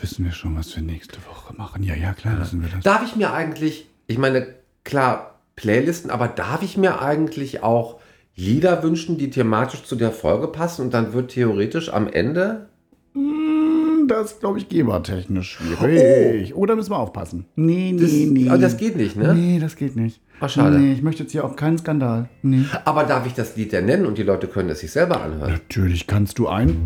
Wissen 0.00 0.24
wir 0.24 0.32
schon, 0.32 0.56
was 0.56 0.74
wir 0.76 0.82
nächste 0.82 1.18
Woche 1.26 1.54
machen? 1.54 1.82
Ja, 1.82 1.94
ja, 1.94 2.12
klar, 2.12 2.38
wissen 2.40 2.60
wir 2.62 2.68
das. 2.68 2.84
Darf 2.84 3.02
ich 3.04 3.16
mir 3.16 3.32
eigentlich, 3.32 3.88
ich 4.06 4.18
meine, 4.18 4.46
klar, 4.84 5.38
Playlisten, 5.56 6.10
aber 6.10 6.28
darf 6.28 6.62
ich 6.62 6.76
mir 6.76 7.00
eigentlich 7.00 7.62
auch 7.62 7.98
Lieder 8.34 8.82
wünschen, 8.82 9.16
die 9.16 9.30
thematisch 9.30 9.84
zu 9.84 9.96
der 9.96 10.12
Folge 10.12 10.48
passen 10.48 10.82
und 10.82 10.92
dann 10.94 11.14
wird 11.14 11.30
theoretisch 11.30 11.90
am 11.90 12.06
Ende. 12.06 12.68
Hm, 13.14 14.06
Das 14.08 14.32
ist, 14.32 14.40
glaube 14.40 14.58
ich, 14.58 14.68
gebertechnisch 14.68 15.52
schwierig. 15.52 16.54
Oder 16.54 16.76
müssen 16.76 16.90
wir 16.90 16.98
aufpassen? 16.98 17.46
Nee, 17.56 17.96
Das, 17.98 18.12
nee, 18.12 18.26
nee. 18.30 18.48
aber 18.50 18.58
das 18.58 18.76
geht 18.76 18.96
nicht, 18.96 19.16
ne? 19.16 19.34
Nee, 19.34 19.58
das 19.58 19.76
geht 19.76 19.96
nicht. 19.96 20.20
Ach, 20.40 20.50
schade. 20.50 20.78
Nee, 20.78 20.92
ich 20.92 21.00
möchte 21.00 21.22
jetzt 21.22 21.32
hier 21.32 21.46
auch 21.46 21.56
keinen 21.56 21.78
Skandal. 21.78 22.28
Nee. 22.42 22.66
Aber 22.84 23.04
darf 23.04 23.26
ich 23.26 23.32
das 23.32 23.56
Lied 23.56 23.72
denn 23.72 23.86
nennen 23.86 24.04
und 24.04 24.18
die 24.18 24.22
Leute 24.22 24.46
können 24.48 24.68
es 24.68 24.80
sich 24.80 24.92
selber 24.92 25.22
anhören? 25.22 25.50
Natürlich 25.52 26.06
kannst 26.06 26.38
du 26.38 26.46
ein 26.48 26.76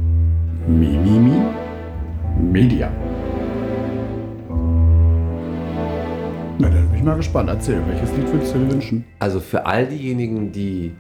Mimimi 0.69 1.43
Media. 2.41 2.91
Na, 6.59 6.69
dann 6.69 6.89
bin 6.89 6.97
ich 6.97 7.03
mal 7.03 7.17
gespannt. 7.17 7.49
Erzähl, 7.49 7.81
welches 7.87 8.15
Lied 8.17 8.31
würdest 8.33 8.55
du 8.55 8.59
dir 8.59 8.71
wünschen? 8.73 9.05
Also 9.19 9.41
für 9.41 9.67
all 9.67 9.87
diejenigen, 9.87 10.53
die 10.53 10.95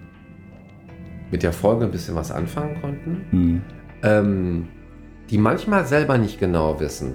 mit 1.30 1.42
der 1.42 1.52
Folge 1.52 1.84
ein 1.84 1.90
bisschen 1.90 2.14
was 2.16 2.30
anfangen 2.32 2.80
konnten, 2.80 3.24
Hm. 3.30 3.62
ähm, 4.02 4.68
die 5.30 5.38
manchmal 5.38 5.84
selber 5.86 6.18
nicht 6.18 6.40
genau 6.40 6.80
wissen, 6.80 7.14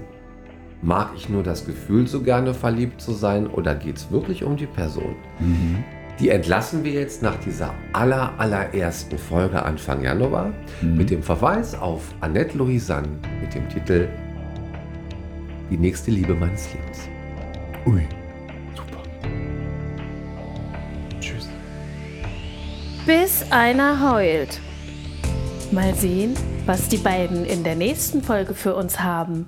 mag 0.81 1.09
ich 1.15 1.27
nur 1.29 1.43
das 1.43 1.65
Gefühl, 1.65 2.07
so 2.07 2.21
gerne 2.21 2.53
verliebt 2.53 3.01
zu 3.01 3.11
sein 3.11 3.47
oder 3.47 3.75
geht 3.75 3.97
es 3.97 4.11
wirklich 4.11 4.43
um 4.43 4.55
die 4.55 4.67
Person? 4.67 5.15
Mhm. 5.39 5.83
Die 6.19 6.30
entlassen 6.30 6.84
wir 6.84 6.93
jetzt 6.93 7.21
nach 7.21 7.36
dieser 7.41 7.73
aller, 7.91 8.34
allerersten 8.38 9.17
Folge 9.17 9.62
Anfang 9.62 10.01
Januar 10.01 10.54
Mhm. 10.82 10.95
mit 10.97 11.10
dem 11.10 11.21
Verweis 11.21 11.75
auf 11.75 12.01
Annette 12.21 12.58
Louisanne 12.58 13.08
mit 13.41 13.54
dem 13.54 13.67
Titel 13.67 14.08
Die 15.69 15.78
nächste 15.78 16.12
Liebe 16.12 16.34
meines 16.34 16.69
Lebens. 16.73 17.10
Ui, 17.86 18.01
super. 18.75 19.01
Tschüss. 21.19 21.49
Bis 23.06 23.51
einer 23.51 24.12
heult. 24.13 24.60
Mal 25.71 25.93
sehen, 25.95 26.36
was 26.65 26.88
die 26.88 26.97
beiden 26.97 27.43
in 27.45 27.63
der 27.63 27.75
nächsten 27.75 28.21
Folge 28.23 28.54
für 28.54 28.75
uns 28.75 29.01
haben. 29.01 29.47